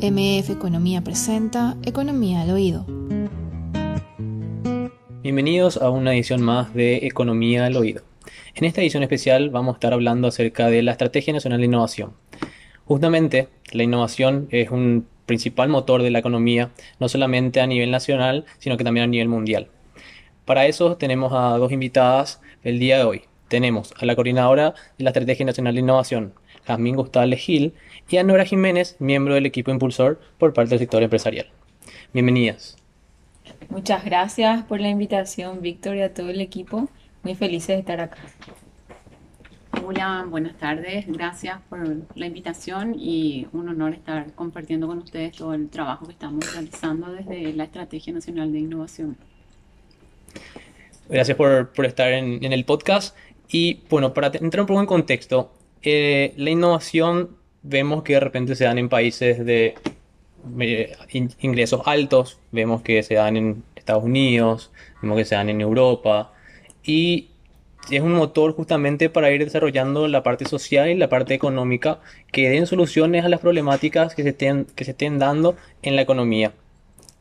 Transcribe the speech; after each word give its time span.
MF 0.00 0.50
Economía 0.50 1.02
presenta 1.02 1.76
Economía 1.84 2.42
al 2.42 2.50
Oído. 2.52 2.86
Bienvenidos 5.22 5.76
a 5.76 5.90
una 5.90 6.14
edición 6.14 6.40
más 6.40 6.72
de 6.72 6.98
Economía 6.98 7.66
al 7.66 7.76
Oído. 7.76 8.02
En 8.54 8.64
esta 8.64 8.80
edición 8.80 9.02
especial 9.02 9.50
vamos 9.50 9.74
a 9.74 9.76
estar 9.78 9.92
hablando 9.92 10.28
acerca 10.28 10.68
de 10.68 10.82
la 10.82 10.92
Estrategia 10.92 11.32
Nacional 11.32 11.58
de 11.58 11.66
Innovación. 11.66 12.12
Justamente, 12.84 13.48
la 13.72 13.82
innovación 13.82 14.46
es 14.52 14.70
un 14.70 15.08
principal 15.26 15.68
motor 15.68 16.02
de 16.02 16.12
la 16.12 16.20
economía, 16.20 16.70
no 17.00 17.08
solamente 17.08 17.60
a 17.60 17.66
nivel 17.66 17.90
nacional, 17.90 18.44
sino 18.60 18.76
que 18.76 18.84
también 18.84 19.02
a 19.02 19.08
nivel 19.08 19.28
mundial. 19.28 19.66
Para 20.44 20.66
eso 20.66 20.96
tenemos 20.96 21.32
a 21.32 21.58
dos 21.58 21.72
invitadas 21.72 22.40
el 22.62 22.78
día 22.78 22.98
de 22.98 23.04
hoy. 23.04 23.22
Tenemos 23.48 23.92
a 23.98 24.06
la 24.06 24.14
coordinadora 24.14 24.74
de 24.96 25.04
la 25.04 25.10
Estrategia 25.10 25.44
Nacional 25.44 25.74
de 25.74 25.80
Innovación, 25.80 26.34
Jazmín 26.68 26.96
Gustavo 26.96 27.32
Gil, 27.34 27.72
y 28.10 28.18
a 28.18 28.22
Nora 28.22 28.44
Jiménez, 28.44 28.96
miembro 28.98 29.34
del 29.34 29.46
equipo 29.46 29.70
impulsor 29.70 30.20
por 30.36 30.52
parte 30.52 30.70
del 30.70 30.80
sector 30.80 31.02
empresarial. 31.02 31.46
Bienvenidas. 32.12 32.76
Muchas 33.70 34.04
gracias 34.04 34.64
por 34.64 34.78
la 34.78 34.90
invitación, 34.90 35.62
Víctor, 35.62 35.96
y 35.96 36.02
a 36.02 36.12
todo 36.12 36.28
el 36.28 36.42
equipo. 36.42 36.90
Muy 37.22 37.34
felices 37.34 37.68
de 37.68 37.78
estar 37.78 38.00
acá. 38.00 38.18
Hola, 39.82 40.26
buenas 40.28 40.58
tardes. 40.58 41.06
Gracias 41.06 41.58
por 41.70 41.80
la 42.14 42.26
invitación 42.26 42.94
y 42.98 43.46
un 43.52 43.70
honor 43.70 43.94
estar 43.94 44.30
compartiendo 44.34 44.86
con 44.86 44.98
ustedes 44.98 45.36
todo 45.36 45.54
el 45.54 45.70
trabajo 45.70 46.04
que 46.04 46.12
estamos 46.12 46.52
realizando 46.52 47.10
desde 47.12 47.54
la 47.54 47.64
Estrategia 47.64 48.12
Nacional 48.12 48.52
de 48.52 48.58
Innovación. 48.58 49.16
Gracias 51.08 51.34
por, 51.34 51.72
por 51.72 51.86
estar 51.86 52.12
en, 52.12 52.44
en, 52.44 52.52
el 52.52 52.66
podcast. 52.66 53.16
Y 53.50 53.84
bueno, 53.88 54.12
para 54.12 54.26
entrar 54.26 54.60
un 54.60 54.66
poco 54.66 54.80
en 54.80 54.86
contexto, 54.86 55.50
eh, 55.82 56.34
la 56.36 56.50
innovación 56.50 57.36
vemos 57.62 58.02
que 58.02 58.14
de 58.14 58.20
repente 58.20 58.54
se 58.54 58.64
dan 58.64 58.78
en 58.78 58.88
países 58.88 59.44
de 59.44 59.74
eh, 60.60 60.96
ingresos 61.40 61.82
altos, 61.84 62.38
vemos 62.52 62.82
que 62.82 63.02
se 63.02 63.14
dan 63.14 63.36
en 63.36 63.62
Estados 63.74 64.04
Unidos, 64.04 64.70
vemos 65.02 65.18
que 65.18 65.24
se 65.24 65.34
dan 65.34 65.48
en 65.48 65.60
Europa 65.60 66.32
y 66.84 67.28
es 67.90 68.02
un 68.02 68.12
motor 68.12 68.54
justamente 68.54 69.08
para 69.08 69.30
ir 69.30 69.44
desarrollando 69.44 70.08
la 70.08 70.22
parte 70.22 70.44
social 70.44 70.88
y 70.90 70.94
la 70.94 71.08
parte 71.08 71.34
económica 71.34 72.00
que 72.32 72.50
den 72.50 72.66
soluciones 72.66 73.24
a 73.24 73.28
las 73.28 73.40
problemáticas 73.40 74.14
que 74.14 74.22
se 74.22 74.30
estén, 74.30 74.66
que 74.74 74.84
se 74.84 74.90
estén 74.92 75.18
dando 75.18 75.56
en 75.82 75.96
la 75.96 76.02
economía. 76.02 76.52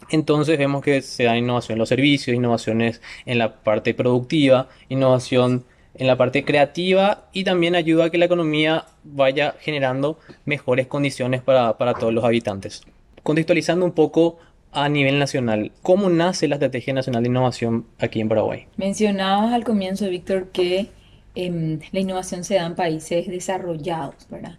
Entonces 0.09 0.57
vemos 0.57 0.83
que 0.83 1.01
se 1.01 1.23
da 1.23 1.37
innovación 1.37 1.75
en 1.75 1.79
los 1.79 1.89
servicios, 1.89 2.35
innovaciones 2.35 3.01
en 3.25 3.39
la 3.39 3.55
parte 3.55 3.93
productiva, 3.93 4.69
innovación 4.89 5.65
en 5.97 6.07
la 6.07 6.15
parte 6.15 6.45
creativa 6.45 7.25
y 7.33 7.43
también 7.43 7.75
ayuda 7.75 8.05
a 8.05 8.09
que 8.09 8.17
la 8.17 8.25
economía 8.25 8.85
vaya 9.03 9.55
generando 9.59 10.19
mejores 10.45 10.87
condiciones 10.87 11.41
para, 11.41 11.73
todos 11.99 12.13
los 12.13 12.23
habitantes. 12.23 12.83
Contextualizando 13.23 13.85
un 13.85 13.91
poco 13.91 14.37
a 14.71 14.89
nivel 14.89 15.17
nacional, 15.19 15.71
¿cómo 15.81 16.09
nace 16.09 16.47
la 16.47 16.55
Estrategia 16.55 16.93
Nacional 16.93 17.23
de 17.23 17.29
Innovación 17.29 17.85
aquí 17.99 18.21
en 18.21 18.29
Paraguay? 18.29 18.67
Mencionabas 18.77 19.53
al 19.53 19.63
comienzo, 19.63 20.07
Víctor, 20.09 20.49
que 20.51 20.87
em, 21.35 21.79
la 21.91 21.99
innovación 21.99 22.43
se 22.43 22.55
da 22.55 22.65
en 22.65 22.75
países 22.75 23.27
desarrollados, 23.27 24.27
¿verdad? 24.29 24.55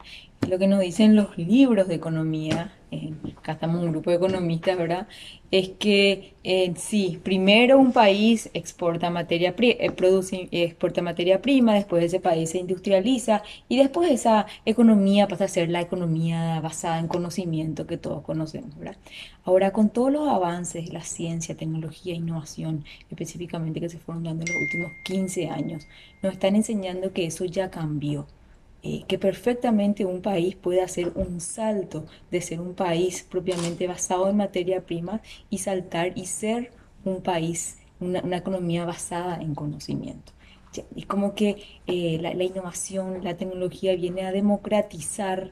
Lo 0.47 0.59
que 0.59 0.67
nos 0.67 0.81
dicen 0.81 1.17
los 1.17 1.37
libros 1.37 1.89
de 1.89 1.95
economía 1.95 2.73
acá 3.37 3.53
estamos 3.53 3.83
un 3.83 3.93
grupo 3.93 4.11
de 4.11 4.17
economistas, 4.17 4.77
¿verdad? 4.77 5.07
Es 5.51 5.71
que 5.71 6.35
eh, 6.45 6.73
sí, 6.77 7.21
primero 7.23 7.79
un 7.79 7.93
país 7.93 8.51
exporta 8.55 9.11
materia, 9.11 9.55
eh, 9.59 9.91
produce, 9.91 10.49
exporta 10.53 11.03
materia 11.03 11.41
prima, 11.43 11.75
después 11.75 12.05
ese 12.05 12.21
país 12.21 12.51
se 12.51 12.59
industrializa 12.59 13.43
y 13.69 13.79
después 13.79 14.11
esa 14.11 14.47
economía 14.65 15.29
pasa 15.29 15.45
a 15.45 15.49
ser 15.49 15.71
la 15.71 15.81
economía 15.81 16.61
basada 16.61 16.99
en 16.99 17.09
conocimiento 17.09 17.87
que 17.87 17.99
todos 17.99 18.23
conocemos, 18.23 18.77
¿verdad? 18.79 18.97
Ahora, 19.45 19.73
con 19.73 19.91
todos 19.91 20.13
los 20.13 20.29
avances, 20.29 20.93
la 20.93 21.03
ciencia, 21.03 21.57
tecnología, 21.57 22.15
innovación, 22.15 22.85
específicamente 23.11 23.81
que 23.81 23.89
se 23.89 23.99
fueron 23.99 24.25
dando 24.25 24.45
en 24.45 24.53
los 24.53 24.63
últimos 24.63 24.93
15 25.05 25.49
años, 25.49 25.87
nos 26.23 26.35
están 26.35 26.57
enseñando 26.57 27.13
que 27.13 27.27
eso 27.27 27.45
ya 27.45 27.71
cambió 27.71 28.27
eh, 28.83 29.03
que 29.09 29.19
perfectamente 29.19 30.05
un 30.05 30.23
país 30.23 30.55
puede 30.55 30.83
hacer 30.83 31.13
un 31.17 31.41
salto 31.41 32.07
de 32.31 32.41
ser 32.41 32.61
un 32.61 32.75
país 32.75 33.27
propiamente 33.29 33.89
basado 33.89 34.29
en 34.29 34.37
materia 34.37 34.87
prima 34.87 35.21
y 35.51 35.59
saltar 35.59 36.17
y 36.17 36.27
ser 36.27 36.71
un 37.05 37.21
país, 37.23 37.79
una, 37.99 38.37
economía 38.37 38.85
basada 38.85 39.41
en 39.41 39.55
conocimiento. 39.55 40.33
Es 40.95 41.07
como 41.07 41.35
que 41.35 41.63
eh, 41.87 42.19
la, 42.21 42.45
innovación, 42.45 43.25
la 43.25 43.37
tecnología 43.37 43.97
viene 43.97 44.23
a 44.27 44.33
democratizar 44.33 45.51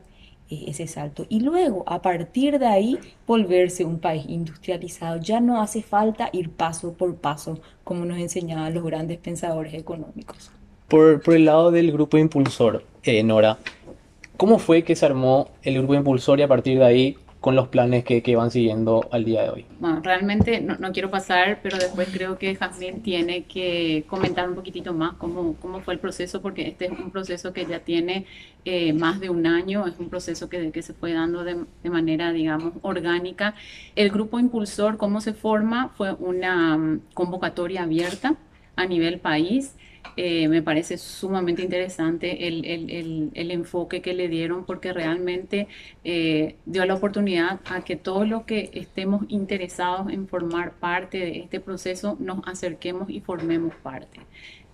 eh, 0.48 0.64
ese 0.68 0.86
salto 0.86 1.26
y 1.28 1.40
luego 1.40 1.82
a 1.88 2.02
partir 2.02 2.60
de 2.60 2.66
ahí 2.66 2.98
volverse 3.26 3.84
un 3.84 3.98
país 3.98 4.24
industrializado. 4.28 5.16
Ya 5.18 5.40
no 5.40 5.60
hace 5.60 5.82
falta 5.82 6.30
ir 6.32 6.50
paso 6.50 6.92
por 6.92 7.16
paso 7.16 7.58
como 7.82 8.04
nos 8.04 8.18
enseñaban 8.18 8.72
los 8.72 8.84
grandes 8.84 9.18
pensadores 9.18 9.74
económicos. 9.74 10.52
Por, 10.88 11.20
por 11.20 11.34
el 11.34 11.44
lado 11.44 11.72
del 11.72 11.90
grupo 11.90 12.16
impulsor, 12.16 12.84
eh, 13.02 13.22
Nora, 13.24 13.58
¿cómo 14.36 14.58
fue 14.58 14.84
que 14.84 14.94
se 14.94 15.04
armó 15.04 15.50
el 15.62 15.78
grupo 15.78 15.94
impulsor 15.94 16.38
y 16.38 16.42
a 16.42 16.48
partir 16.48 16.78
de 16.78 16.84
ahí 16.84 17.16
con 17.40 17.54
los 17.54 17.68
planes 17.68 18.04
que, 18.04 18.22
que 18.22 18.34
van 18.34 18.50
siguiendo 18.50 19.08
al 19.10 19.24
día 19.24 19.42
de 19.42 19.50
hoy? 19.50 19.66
Bueno, 19.78 20.00
realmente 20.02 20.60
no, 20.60 20.76
no, 20.78 20.92
quiero 20.92 21.10
pasar, 21.10 21.60
pero 21.62 21.76
después 21.76 22.08
creo 22.12 22.38
que 22.38 22.54
Jazmín 22.54 23.02
tiene 23.02 23.44
que 23.44 24.04
comentar 24.08 24.48
un 24.48 24.54
poquitito 24.54 24.92
más 24.94 25.14
cómo, 25.14 25.54
cómo 25.60 25.80
fue 25.80 25.94
el 25.94 26.00
proceso, 26.00 26.40
porque 26.40 26.68
este 26.68 26.86
es 26.86 26.92
un 26.92 27.10
proceso 27.10 27.52
que 27.52 27.66
ya 27.66 27.80
tiene 27.80 28.26
eh, 28.64 28.92
más 28.92 29.20
de 29.20 29.30
un 29.30 29.46
año, 29.46 29.86
es 29.86 29.98
un 29.98 30.08
proceso 30.08 30.48
que, 30.48 30.70
que 30.72 30.82
se 30.82 30.92
fue 30.92 31.12
dando 31.12 31.44
de, 31.44 31.64
de, 31.82 31.90
manera, 31.90 32.32
digamos, 32.32 32.74
orgánica. 32.82 33.54
El 33.94 34.10
grupo 34.10 34.38
impulsor, 34.38 34.96
¿cómo 34.96 35.20
se 35.20 35.32
forma? 35.32 35.90
Fue 35.96 36.14
una 36.14 36.76
um, 36.76 37.00
convocatoria 37.14 37.82
abierta 37.82 38.36
a 38.76 38.86
nivel 38.86 39.18
país 39.18 39.74
eh, 40.16 40.48
me 40.48 40.62
parece 40.62 40.98
sumamente 40.98 41.62
interesante 41.62 42.48
el, 42.48 42.64
el, 42.64 43.30
el, 43.34 43.50
enfoque 43.50 44.00
que 44.00 44.14
le 44.14 44.28
dieron 44.28 44.64
porque 44.64 44.92
realmente 44.92 45.68
eh, 46.04 46.56
dio 46.64 46.86
la 46.86 46.94
oportunidad 46.94 47.60
a 47.66 47.82
que 47.82 47.96
todos 47.96 48.26
los 48.26 48.44
que 48.44 48.70
estemos 48.74 49.24
interesados 49.28 50.10
en 50.10 50.28
formar 50.28 50.72
parte 50.74 51.18
de 51.18 51.38
este 51.40 51.60
proceso 51.60 52.16
nos 52.20 52.46
acerquemos 52.46 53.10
y 53.10 53.20
formemos 53.20 53.74
parte. 53.74 54.20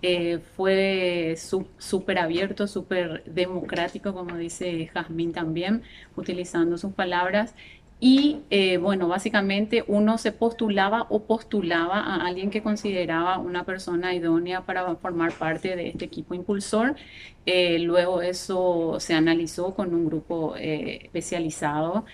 Eh, 0.01 0.39
fue 0.57 1.35
súper 1.77 2.19
abierto, 2.19 2.67
súper 2.67 3.23
democrático, 3.23 4.13
como 4.13 4.35
dice 4.35 4.89
Jazmín 4.93 5.31
también, 5.31 5.83
utilizando 6.17 6.77
sus 6.77 6.93
palabras, 6.93 7.55
y 8.05 8.41
eh, 8.49 8.75
bueno, 8.79 9.07
básicamente 9.07 9.85
uno 9.87 10.17
se 10.17 10.33
postulaba 10.33 11.07
o 11.09 11.23
postulaba 11.23 12.01
a 12.01 12.27
alguien 12.27 12.49
que 12.49 12.61
consideraba 12.61 13.37
una 13.37 13.63
persona 13.63 14.13
idónea 14.13 14.65
para 14.65 14.93
formar 14.97 15.31
parte 15.31 15.77
de 15.77 15.87
este 15.87 16.03
equipo 16.03 16.33
impulsor. 16.33 16.97
Eh, 17.45 17.79
luego 17.79 18.21
eso 18.21 18.97
se 18.99 19.13
analizó 19.13 19.73
con 19.73 19.93
un 19.93 20.05
grupo 20.05 20.53
eh, 20.57 20.99
especializado. 21.03 22.05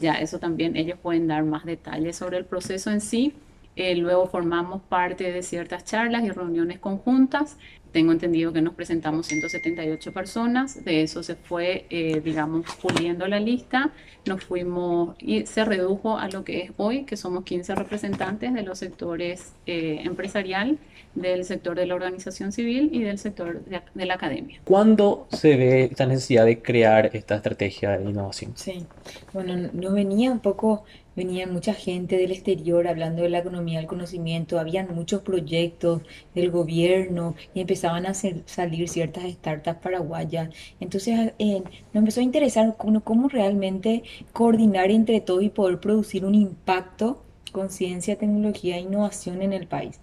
ya 0.00 0.14
eso 0.14 0.40
también 0.40 0.74
ellos 0.74 0.98
pueden 1.00 1.28
dar 1.28 1.44
más 1.44 1.64
detalles 1.64 2.16
sobre 2.16 2.38
el 2.38 2.44
proceso 2.44 2.90
en 2.90 3.00
sí. 3.00 3.32
luego 3.76 4.26
formamos 4.26 4.82
parte 4.82 5.30
de 5.30 5.42
ciertas 5.44 5.84
charlas 5.84 6.24
y 6.24 6.30
reuniones 6.30 6.80
conjuntas 6.80 7.56
tengo 7.92 8.12
entendido 8.12 8.52
que 8.52 8.62
nos 8.62 8.74
presentamos 8.74 9.26
178 9.26 10.12
personas, 10.12 10.84
de 10.84 11.02
eso 11.02 11.22
se 11.22 11.34
fue, 11.34 11.86
eh, 11.90 12.20
digamos, 12.24 12.66
puliendo 12.80 13.26
la 13.26 13.40
lista, 13.40 13.92
nos 14.26 14.44
fuimos 14.44 15.16
y 15.18 15.46
se 15.46 15.64
redujo 15.64 16.18
a 16.18 16.28
lo 16.28 16.44
que 16.44 16.62
es 16.62 16.72
hoy, 16.76 17.04
que 17.04 17.16
somos 17.16 17.44
15 17.44 17.74
representantes 17.74 18.52
de 18.54 18.62
los 18.62 18.78
sectores 18.78 19.54
eh, 19.66 20.02
empresarial, 20.04 20.78
del 21.14 21.44
sector 21.44 21.76
de 21.76 21.86
la 21.86 21.96
organización 21.96 22.52
civil 22.52 22.90
y 22.92 23.02
del 23.02 23.18
sector 23.18 23.64
de, 23.64 23.82
de, 23.94 24.06
la 24.06 24.14
academia. 24.14 24.60
¿Cuándo 24.64 25.26
se 25.30 25.56
ve 25.56 25.84
esta 25.84 26.06
necesidad 26.06 26.44
de 26.44 26.62
crear 26.62 27.10
esta 27.14 27.34
estrategia 27.34 27.98
de 27.98 28.08
innovación? 28.08 28.52
Sí, 28.54 28.86
bueno, 29.32 29.70
no 29.72 29.92
venía 29.92 30.30
un 30.30 30.38
poco 30.38 30.84
venía 31.16 31.46
mucha 31.46 31.74
gente 31.74 32.16
del 32.16 32.32
exterior 32.32 32.86
hablando 32.86 33.22
de 33.22 33.28
la 33.30 33.38
economía 33.38 33.78
del 33.78 33.86
conocimiento, 33.86 34.58
habían 34.58 34.94
muchos 34.94 35.22
proyectos 35.22 36.02
del 36.34 36.50
gobierno 36.50 37.34
y 37.54 37.60
empezaban 37.60 38.06
a 38.06 38.14
salir 38.14 38.88
ciertas 38.88 39.24
startups 39.30 39.80
paraguayas. 39.80 40.50
Entonces 40.80 41.32
eh, 41.38 41.62
empezó 41.94 42.20
a 42.20 42.24
interesar 42.24 42.76
cómo, 42.76 43.00
cómo 43.02 43.28
realmente 43.28 44.02
coordinar 44.32 44.90
entre 44.90 45.20
todos 45.20 45.42
y 45.42 45.48
poder 45.48 45.80
producir 45.80 46.24
un 46.24 46.34
impacto 46.34 47.22
con 47.52 47.70
ciencia, 47.70 48.16
tecnología 48.16 48.76
e 48.76 48.80
innovación 48.80 49.42
en 49.42 49.52
el 49.52 49.66
país. 49.66 50.00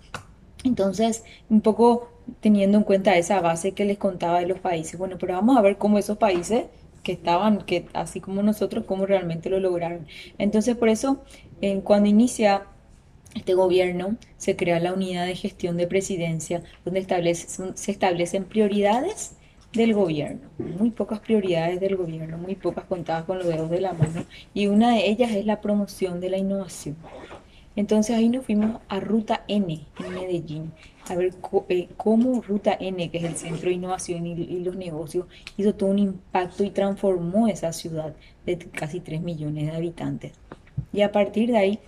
Entonces, 0.64 1.24
un 1.50 1.62
poco 1.62 2.10
teniendo 2.42 2.78
en 2.78 2.84
cuenta 2.84 3.18
esa 3.18 3.40
base 3.42 3.72
que 3.72 3.86
les 3.86 3.98
contaba 3.98 4.40
de 4.40 4.48
los 4.48 4.60
países, 4.60 5.00
bueno, 5.00 5.18
pero 5.20 5.34
vamos 5.34 5.58
a 5.58 5.62
ver 5.62 5.78
cómo 5.78 5.98
esos 5.98 6.18
países 6.18 6.66
que 7.08 7.14
estaban, 7.14 7.62
que 7.62 7.86
así 7.94 8.20
como 8.20 8.44
nosotros, 8.44 8.84
cómo 8.86 9.06
realmente 9.06 9.50
lo 9.50 9.62
lograron. 9.62 10.06
Entonces, 10.38 10.76
por 10.76 10.90
eso, 10.90 11.24
cuando 11.86 12.10
inicia 12.10 12.66
este 13.34 13.54
gobierno, 13.54 14.18
se 14.36 14.58
crea 14.58 14.82
la 14.82 14.92
unidad 14.92 15.26
de 15.26 15.34
gestión 15.34 15.78
de 15.78 15.88
presidencia, 15.88 16.64
donde 16.84 17.00
establece, 17.00 17.48
se 17.76 17.92
establecen 17.92 18.44
prioridades 18.44 19.38
del 19.72 19.94
gobierno, 19.94 20.50
muy 20.58 20.90
pocas 20.90 21.20
prioridades 21.22 21.80
del 21.80 21.96
gobierno, 21.96 22.38
muy 22.38 22.56
pocas 22.56 22.84
contadas 22.84 23.24
con 23.24 23.38
los 23.38 23.48
dedos 23.48 23.70
de 23.70 23.80
la 23.80 23.94
mano, 23.94 24.26
y 24.54 24.68
una 24.68 24.96
de 24.96 25.08
ellas 25.08 25.32
es 25.32 25.46
la 25.46 25.62
promoción 25.62 26.20
de 26.20 26.30
la 26.30 26.38
innovación. 26.38 26.98
Entonces 27.78 28.16
ahí 28.16 28.28
nos 28.28 28.44
fuimos 28.44 28.82
a 28.90 29.00
Ruta 29.00 29.44
N 29.48 29.86
en 30.00 30.14
Medellín, 30.16 30.72
a 31.08 31.16
ver 31.16 31.36
eh, 31.70 31.88
cómo 31.96 32.42
Ruta 32.42 32.76
N, 32.80 33.12
que 33.12 33.20
es 33.20 33.24
el 33.24 33.36
Centro 33.36 33.70
de 33.70 33.76
Innovación 33.76 34.26
y, 34.26 34.32
y, 34.34 34.62
los 34.62 34.76
Negocios, 34.76 35.28
hizo 35.58 35.76
todo 35.76 35.92
un 35.92 36.00
impacto 36.00 36.64
y 36.64 36.72
transformó 36.72 37.48
esa 37.48 37.72
ciudad 37.72 38.16
de 38.48 38.58
casi 38.58 39.00
3 39.00 39.22
millones 39.22 39.68
de 39.68 39.78
habitantes. 39.78 40.32
Y 40.92 41.02
a 41.02 41.12
partir 41.12 41.52
de 41.52 41.58
ahí, 41.58 41.80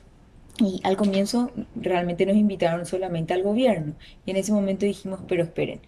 y 0.60 0.80
al 0.84 0.96
comienzo 0.96 1.50
realmente 1.76 2.28
nos 2.28 2.36
invitaron 2.36 2.86
solamente 2.86 3.34
al 3.34 3.42
gobierno, 3.42 3.96
y 4.28 4.32
en 4.32 4.38
ese 4.38 4.52
momento 4.52 4.86
dijimos, 4.86 5.22
pero 5.28 5.42
esperen, 5.42 5.82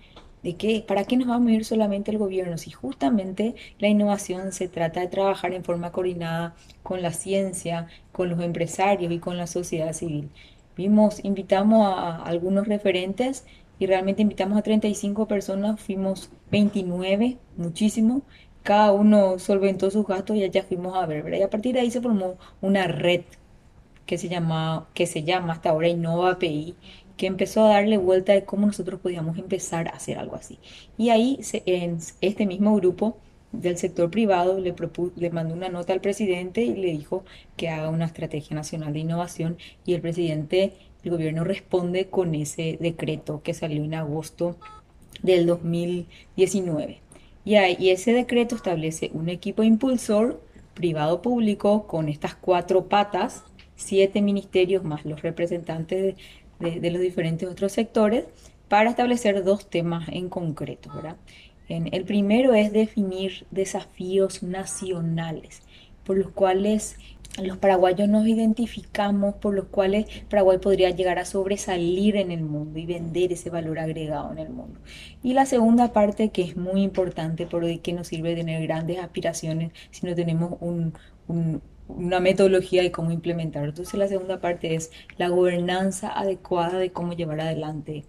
¿De 0.44 0.56
qué? 0.56 0.84
¿Para 0.88 1.04
qué 1.06 1.18
nos 1.18 1.28
vamos 1.28 1.50
a 1.50 1.54
ir 1.54 1.66
solamente 1.66 2.10
el 2.12 2.18
gobierno? 2.18 2.58
Si 2.58 2.72
justamente 2.72 3.56
la 3.80 3.88
innovación 3.88 4.52
se 4.52 4.68
trata 4.68 5.00
de 5.00 5.08
trabajar 5.08 5.54
en 5.54 5.64
forma 5.64 5.92
coordinada 5.92 6.56
con 6.84 7.02
la 7.04 7.14
ciencia, 7.14 7.88
con 8.12 8.30
los 8.30 8.40
empresarios 8.42 9.12
y 9.12 9.20
con 9.20 9.38
la 9.38 9.48
sociedad 9.48 9.94
civil. 9.94 10.30
Vimos, 10.76 11.24
invitamos 11.24 11.86
a 11.86 12.24
algunos 12.24 12.68
referentes 12.68 13.46
y 13.78 13.86
realmente 13.88 14.22
invitamos 14.24 14.58
a 14.58 14.62
35 14.64 15.28
personas, 15.28 15.80
fuimos 15.80 16.32
29, 16.52 17.38
muchísimo. 17.58 18.22
Cada 18.64 18.92
uno 18.92 19.40
solventó 19.40 19.92
sus 19.92 20.06
gastos 20.08 20.38
y 20.38 20.44
allá 20.44 20.64
fuimos 20.64 20.96
a 20.96 21.06
ver. 21.06 21.34
Y 21.34 21.42
a 21.42 21.50
partir 21.50 21.74
de 21.74 21.82
ahí 21.82 21.92
se 21.92 22.02
formó 22.02 22.38
una 22.62 22.88
red 22.88 23.22
que 24.06 24.18
se 24.18 24.30
llama, 24.30 24.88
que 24.94 25.08
se 25.08 25.24
llama 25.24 25.54
hasta 25.54 25.70
ahora 25.70 25.88
Innova 25.88 26.32
API, 26.32 26.76
que 27.22 27.28
empezó 27.28 27.64
a 27.64 27.70
darle 27.70 28.00
vuelta 28.00 28.34
de 28.34 28.46
cómo 28.46 28.66
nosotros 28.66 29.00
podíamos 29.00 29.38
empezar 29.38 29.88
a 29.88 29.92
hacer 29.92 30.18
algo 30.18 30.36
así. 30.36 30.58
Y 30.98 31.12
ahí 31.12 31.40
en 31.68 32.00
este 32.20 32.48
mismo 32.48 32.76
grupo 32.78 33.16
del 33.52 33.78
sector 33.78 34.10
privado 34.10 34.60
le, 34.60 34.74
le 35.16 35.30
mandó 35.30 35.54
una 35.54 35.70
nota 35.70 35.94
al 35.94 36.02
presidente 36.02 36.64
y 36.64 36.74
le 36.74 36.88
dijo 36.88 37.24
que 37.58 37.70
haga 37.70 37.90
una 37.90 38.06
estrategia 38.06 38.56
nacional 38.56 38.94
de 38.94 39.02
innovación 39.02 39.60
y 39.86 39.94
el 39.94 40.02
presidente, 40.02 40.74
el 41.04 41.12
gobierno 41.12 41.44
responde 41.44 42.08
con 42.08 42.34
ese 42.34 42.80
decreto 42.82 43.44
que 43.44 43.54
salió 43.54 43.84
en 43.84 43.94
agosto 43.94 44.56
del 45.22 45.46
2019. 45.46 47.02
Y, 47.46 47.54
ahí, 47.54 47.78
y 47.80 47.92
ese 47.92 48.14
decreto 48.14 48.56
establece 48.56 49.12
un 49.14 49.30
equipo 49.30 49.62
impulsor 49.62 50.42
privado-público 50.74 51.86
con 51.86 52.10
estas 52.10 52.34
cuatro 52.34 52.88
patas, 52.88 53.44
siete 53.76 54.22
ministerios 54.22 54.84
más 54.84 55.06
los 55.06 55.22
representantes 55.22 56.16
de, 56.62 56.80
de, 56.80 56.92
los 56.92 57.02
diferentes 57.02 57.50
otros 57.50 57.72
sectores 57.72 58.26
para 58.68 58.90
establecer 58.90 59.44
dos 59.44 59.70
temas 59.70 60.08
en 60.10 60.30
concreto. 60.30 60.90
¿verdad? 60.94 61.18
El 61.68 62.04
primero 62.04 62.54
es 62.54 62.72
definir 62.72 63.46
desafíos 63.52 64.44
nacionales 64.44 65.62
por 66.04 66.18
los 66.18 66.32
cuales 66.32 66.98
los 67.42 67.58
paraguayos 67.58 68.10
nos 68.10 68.28
identificamos, 68.28 69.36
por 69.36 69.54
los 69.54 69.66
cuales 69.66 70.06
Paraguay 70.30 70.58
podría 70.58 70.90
llegar 70.90 71.18
a 71.18 71.24
sobresalir 71.24 72.18
en 72.18 72.32
el 72.32 72.42
mundo 72.42 72.78
y 72.78 72.86
vender 72.86 73.32
ese 73.32 73.50
valor 73.50 73.80
agregado 73.80 74.34
en 74.34 74.40
el 74.40 74.50
mundo. 74.50 74.80
Y 75.24 75.34
la 75.34 75.46
segunda 75.46 75.94
parte 75.94 76.30
que 76.30 76.42
es 76.42 76.58
muy 76.58 76.82
importante, 76.82 77.46
porque 77.46 77.94
nos 77.94 78.08
sirve 78.08 78.36
tener 78.36 78.62
grandes 78.64 79.00
aspiraciones 79.00 79.72
si 79.92 80.06
no 80.06 80.14
tenemos 80.14 80.58
un, 80.60 80.94
una 81.98 82.20
metodología 82.20 82.82
de 82.82 82.92
cómo 82.92 83.12
implementar. 83.12 83.64
Entonces 83.64 83.94
la 83.96 84.08
segunda 84.08 84.40
parte 84.42 84.76
es 84.76 84.92
la 85.18 85.30
gobernanza 85.30 86.10
adecuada 86.10 86.80
de 86.80 86.92
cómo 86.92 87.14
llevar 87.14 87.42
adelante 87.42 88.06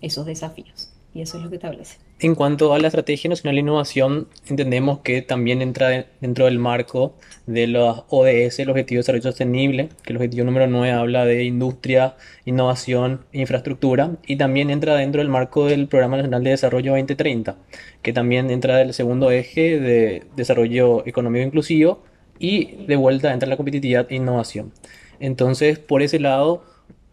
esos 0.00 0.26
desafíos. 0.26 0.92
Y 1.14 1.20
eso 1.20 1.36
es 1.36 1.44
lo 1.44 1.50
que 1.50 1.56
establece. 1.56 1.98
En 2.20 2.34
cuanto 2.34 2.72
a 2.72 2.78
la 2.78 2.86
Estrategia 2.86 3.28
Nacional 3.28 3.56
de 3.56 3.60
Innovación, 3.60 4.28
entendemos 4.48 5.00
que 5.00 5.22
también 5.22 5.60
entra 5.60 6.06
dentro 6.20 6.44
del 6.46 6.58
marco 6.58 7.14
de 7.46 7.66
los 7.66 8.04
ODS, 8.08 8.60
el 8.60 8.70
Objetivo 8.70 8.98
de 8.98 9.00
Desarrollo 9.00 9.22
Sostenible, 9.24 9.88
que 10.04 10.12
el 10.12 10.16
objetivo 10.16 10.44
número 10.44 10.66
9 10.68 10.92
habla 10.92 11.24
de 11.26 11.44
industria, 11.44 12.14
innovación 12.44 13.26
e 13.32 13.40
infraestructura, 13.40 14.12
y 14.24 14.36
también 14.36 14.70
entra 14.70 14.94
dentro 14.94 15.20
del 15.20 15.28
marco 15.28 15.66
del 15.66 15.88
Programa 15.88 16.16
Nacional 16.16 16.44
de 16.44 16.50
Desarrollo 16.50 16.92
2030, 16.92 17.56
que 18.02 18.12
también 18.12 18.50
entra 18.50 18.76
del 18.76 18.94
segundo 18.94 19.30
eje 19.30 19.80
de 19.80 20.22
desarrollo 20.36 21.04
económico 21.06 21.44
inclusivo 21.44 22.04
y 22.38 22.84
de 22.86 22.96
vuelta 22.96 23.32
entra 23.32 23.48
la 23.48 23.56
competitividad 23.56 24.06
e 24.10 24.16
innovación. 24.16 24.72
Entonces, 25.20 25.78
por 25.78 26.02
ese 26.02 26.18
lado, 26.18 26.64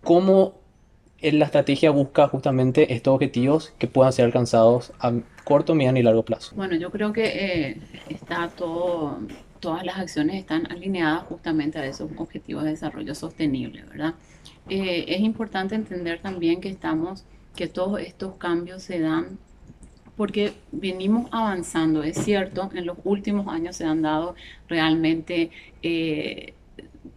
¿cómo 0.04 0.60
la 1.22 1.46
estrategia 1.46 1.92
busca 1.92 2.28
justamente 2.28 2.94
estos 2.94 3.14
objetivos 3.14 3.74
que 3.78 3.88
puedan 3.88 4.14
ser 4.14 4.26
alcanzados 4.26 4.94
a 5.00 5.14
corto, 5.44 5.76
mediano 5.76 6.00
y 6.00 6.04
largo 6.04 6.24
plazo? 6.24 6.56
Bueno, 6.56 6.76
yo 6.76 6.92
creo 6.92 7.12
que 7.12 7.26
eh, 7.26 7.78
está 8.10 8.50
todo, 8.50 9.20
todas 9.60 9.84
las 9.84 9.98
acciones 9.98 10.36
están 10.36 10.72
alineadas 10.72 11.24
justamente 11.24 11.78
a 11.80 11.86
esos 11.86 12.10
objetivos 12.18 12.64
de 12.64 12.72
desarrollo 12.72 13.14
sostenible, 13.16 13.84
¿verdad? 13.84 14.16
Eh, 14.70 15.06
es 15.08 15.22
importante 15.22 15.76
entender 15.76 16.20
también 16.22 16.62
que 16.62 16.70
estamos, 16.70 17.26
que 17.56 17.68
todos 17.68 18.00
estos 18.00 18.36
cambios 18.36 18.84
se 18.84 19.00
dan 19.00 19.40
porque 20.20 20.52
venimos 20.74 21.30
avanzando, 21.32 22.04
es 22.04 22.18
cierto, 22.18 22.70
en 22.74 22.86
los 22.86 22.98
últimos 23.06 23.48
años 23.48 23.78
se 23.78 23.86
han 23.86 24.02
dado 24.02 24.36
realmente 24.68 25.50
eh, 25.82 26.56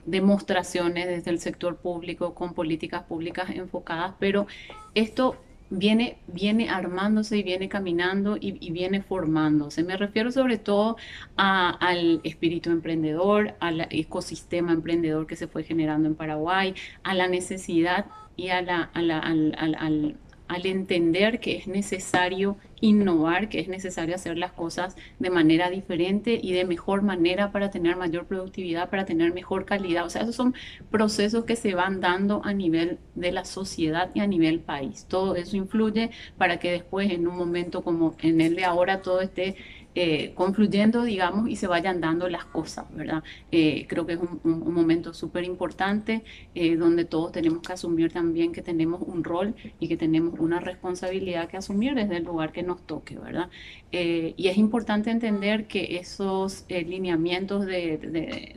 demostraciones 0.06 1.08
desde 1.08 1.32
el 1.32 1.40
sector 1.40 1.78
público 1.78 2.32
con 2.32 2.54
políticas 2.54 3.02
públicas 3.02 3.50
enfocadas, 3.50 4.14
pero 4.20 4.46
esto 4.94 5.36
viene, 5.68 6.18
viene 6.28 6.70
armándose 6.70 7.38
y 7.38 7.42
viene 7.42 7.68
caminando 7.68 8.36
y, 8.38 8.70
viene 8.70 9.02
formándose. 9.02 9.82
Me 9.82 9.96
refiero 9.96 10.30
sobre 10.30 10.58
todo 10.58 10.96
al 11.34 12.20
espíritu 12.22 12.70
emprendedor, 12.70 13.56
al 13.58 13.88
ecosistema 13.90 14.70
emprendedor 14.70 15.26
que 15.26 15.34
se 15.34 15.48
fue 15.48 15.64
generando 15.64 16.06
en 16.06 16.14
Paraguay, 16.14 16.76
a 17.02 17.14
la 17.14 17.26
necesidad 17.26 18.06
y 18.36 18.50
a 18.50 18.62
la, 18.62 18.90
al, 18.94 19.10
al 19.10 20.16
entender 20.56 21.40
que 21.40 21.56
es 21.56 21.66
necesario 21.66 22.56
innovar, 22.80 23.48
que 23.48 23.60
es 23.60 23.68
necesario 23.68 24.14
hacer 24.14 24.36
las 24.36 24.52
cosas 24.52 24.96
de 25.20 25.30
manera 25.30 25.70
diferente 25.70 26.38
y 26.42 26.52
de 26.52 26.64
mejor 26.64 27.02
manera 27.02 27.52
para 27.52 27.70
tener 27.70 27.96
mayor 27.96 28.26
productividad, 28.26 28.90
para 28.90 29.04
tener 29.06 29.32
mejor 29.32 29.64
calidad. 29.64 30.04
O 30.04 30.10
sea, 30.10 30.22
esos 30.22 30.34
son 30.34 30.54
procesos 30.90 31.44
que 31.44 31.56
se 31.56 31.74
van 31.74 32.00
dando 32.00 32.42
a 32.44 32.52
nivel 32.52 32.98
de 33.14 33.32
la 33.32 33.44
sociedad 33.44 34.10
y 34.14 34.20
a 34.20 34.26
nivel 34.26 34.60
país. 34.60 35.06
Todo 35.08 35.36
eso 35.36 35.56
influye 35.56 36.10
para 36.36 36.58
que 36.58 36.72
después, 36.72 37.10
en 37.10 37.26
un 37.28 37.36
momento 37.36 37.82
como 37.82 38.16
en 38.20 38.40
el 38.40 38.56
de 38.56 38.64
ahora, 38.64 39.00
todo 39.00 39.20
esté 39.20 39.56
eh, 39.94 40.32
confluyendo, 40.34 41.02
digamos, 41.02 41.50
y 41.50 41.56
se 41.56 41.66
vayan 41.66 42.00
dando 42.00 42.26
las 42.30 42.46
cosas, 42.46 42.86
¿verdad? 42.94 43.22
Eh, 43.50 43.84
creo 43.88 44.06
que 44.06 44.14
es 44.14 44.20
un, 44.42 44.72
momento 44.72 45.12
súper 45.12 45.44
importante 45.44 46.24
eh, 46.54 46.76
donde 46.76 47.04
todos 47.04 47.30
tenemos 47.30 47.60
que 47.60 47.74
asumir 47.74 48.10
también 48.10 48.52
que 48.52 48.62
tenemos 48.62 49.02
un 49.02 49.22
rol 49.22 49.54
y 49.80 49.88
que 49.88 49.98
tenemos 49.98 50.40
una 50.40 50.60
responsabilidad 50.60 51.46
que 51.46 51.58
asumir 51.58 51.94
desde 51.94 52.16
el 52.16 52.24
lugar 52.24 52.52
que 52.52 52.62
nos 52.62 52.80
toque, 52.86 53.18
¿verdad? 53.18 53.50
y 53.92 54.48
es 54.48 54.56
importante 54.56 55.10
entender 55.10 55.66
que 55.66 55.98
esos 55.98 56.64
lineamientos 56.70 57.66
de, 57.66 58.56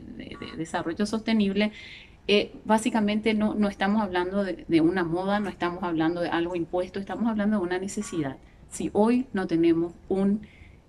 desarrollo 0.56 1.04
sostenible 1.04 1.72
básicamente 2.64 3.34
no, 3.34 3.54
no, 3.54 3.68
estamos 3.68 4.00
hablando 4.00 4.42
de, 4.42 4.64
de, 4.66 4.80
una 4.80 5.04
moda, 5.04 5.38
no 5.38 5.50
estamos 5.50 5.82
hablando 5.82 6.22
de 6.22 6.30
algo 6.30 6.56
impuesto, 6.56 6.98
estamos 6.98 7.28
hablando 7.28 7.58
de 7.58 7.62
una 7.62 7.78
necesidad. 7.78 8.38
Si 8.70 8.90
hoy 8.94 9.26
no 9.34 9.46
tenemos 9.46 9.92
un 10.08 10.40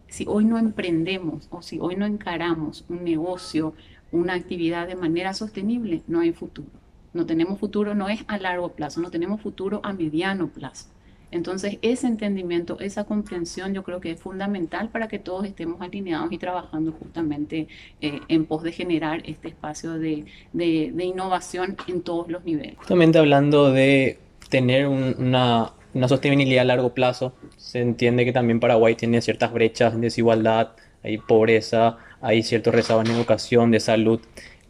si 0.07 0.25
hoy 0.27 0.45
no 0.45 0.57
emprendemos 0.57 1.47
o 1.51 1.61
si 1.61 1.79
hoy 1.79 1.95
no 1.95 2.05
encaramos 2.05 2.85
un 2.89 3.03
negocio, 3.03 3.73
una 4.11 4.33
actividad 4.33 4.87
de 4.87 4.95
manera 4.95 5.33
sostenible, 5.33 6.03
no 6.07 6.21
hay 6.21 6.33
futuro. 6.33 6.69
No 7.13 7.25
tenemos 7.25 7.59
futuro, 7.59 7.95
no 7.95 8.09
es 8.09 8.23
a 8.27 8.37
largo 8.37 8.69
plazo, 8.73 9.01
no 9.01 9.09
tenemos 9.09 9.41
futuro 9.41 9.81
a 9.83 9.93
mediano 9.93 10.47
plazo. 10.49 10.87
Entonces, 11.29 11.77
ese 11.81 12.07
entendimiento, 12.07 12.79
esa 12.79 13.03
comprensión, 13.03 13.73
yo 13.73 13.83
creo 13.83 13.99
que 13.99 14.11
es 14.11 14.19
fundamental 14.19 14.89
para 14.89 15.09
que 15.09 15.19
todos 15.19 15.45
estemos 15.45 15.81
alineados 15.81 16.31
y 16.31 16.37
trabajando 16.37 16.93
justamente 16.93 17.67
eh, 17.99 18.21
en 18.29 18.45
pos 18.45 18.63
de 18.63 18.71
generar 18.71 19.21
este 19.25 19.49
espacio 19.49 19.93
de, 19.93 20.25
de, 20.53 21.03
innovación 21.03 21.75
en 21.87 22.01
todos 22.01 22.29
los 22.29 22.45
niveles. 22.45 22.77
Justamente 22.77 23.19
hablando 23.19 23.71
de 23.71 24.19
tener 24.49 24.87
una, 24.87 25.73
una 25.97 26.07
sostenibilidad 26.07 26.61
a 26.61 26.65
largo 26.65 26.93
plazo. 26.93 27.33
Se 27.57 27.81
entiende 27.81 28.25
que 28.25 28.31
también 28.31 28.59
Paraguay 28.59 28.95
tiene 28.95 29.21
ciertas 29.21 29.51
brechas 29.51 29.95
de 29.95 30.01
desigualdad, 30.01 30.69
hay 31.03 31.17
pobreza, 31.17 31.97
hay 32.21 32.43
ciertos 32.43 32.73
rezagos 32.73 33.09
en 33.09 33.15
educación, 33.15 33.71
de 33.71 33.79
salud. 33.79 34.19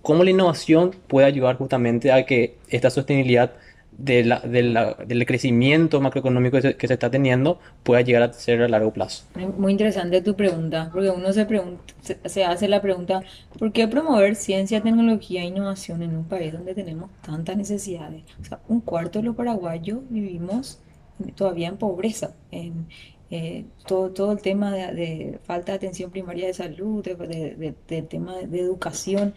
¿Cómo 0.01 0.23
la 0.23 0.31
innovación 0.31 0.91
puede 1.07 1.27
ayudar 1.27 1.57
justamente 1.57 2.11
a 2.11 2.25
que 2.25 2.55
esta 2.69 2.89
sostenibilidad 2.89 3.53
de 3.97 4.23
la, 4.23 4.39
del 4.39 5.25
crecimiento 5.25 5.99
macroeconómico 5.99 6.59
que 6.61 6.87
se, 6.87 6.93
está 6.93 7.09
teniendo 7.09 7.59
pueda 7.83 8.01
llegar 8.01 8.23
a 8.23 8.33
ser 8.33 8.61
a 8.61 8.67
largo 8.67 8.93
plazo. 8.93 9.25
Muy 9.57 9.71
interesante 9.71 10.21
tu 10.21 10.35
pregunta, 10.35 10.89
porque 10.93 11.09
uno 11.09 11.33
se, 11.33 11.45
pregunta, 11.45 11.81
se, 12.25 12.45
hace 12.45 12.67
la 12.67 12.81
pregunta, 12.81 13.21
¿por 13.57 13.71
qué 13.71 13.87
promover 13.87 14.35
ciencia, 14.35 14.81
tecnología 14.81 15.41
e 15.41 15.45
innovación 15.45 16.03
en 16.03 16.15
un 16.15 16.25
país 16.25 16.53
donde 16.53 16.75
tenemos 16.75 17.09
tantas 17.21 17.57
necesidades? 17.57 18.23
O 18.39 18.45
sea, 18.45 18.59
un 18.67 18.81
cuarto 18.81 19.19
de 19.19 19.25
los 19.25 19.35
paraguayos 19.35 19.99
vivimos 20.09 20.79
todavía 21.35 21.67
en 21.69 21.77
pobreza. 21.77 22.35
eh, 23.29 23.65
todo, 23.85 24.11
todo 24.13 24.31
el 24.31 24.41
tema 24.41 24.71
de, 24.73 25.39
falta 25.43 25.73
de 25.73 25.77
atención 25.77 26.11
primaria 26.11 26.47
de 26.47 26.53
salud, 26.53 27.03
de, 27.03 27.15
de- 27.15 27.55
de- 27.55 27.75
del 27.87 28.07
tema 28.07 28.37
de 28.37 28.59
educación. 28.59 29.33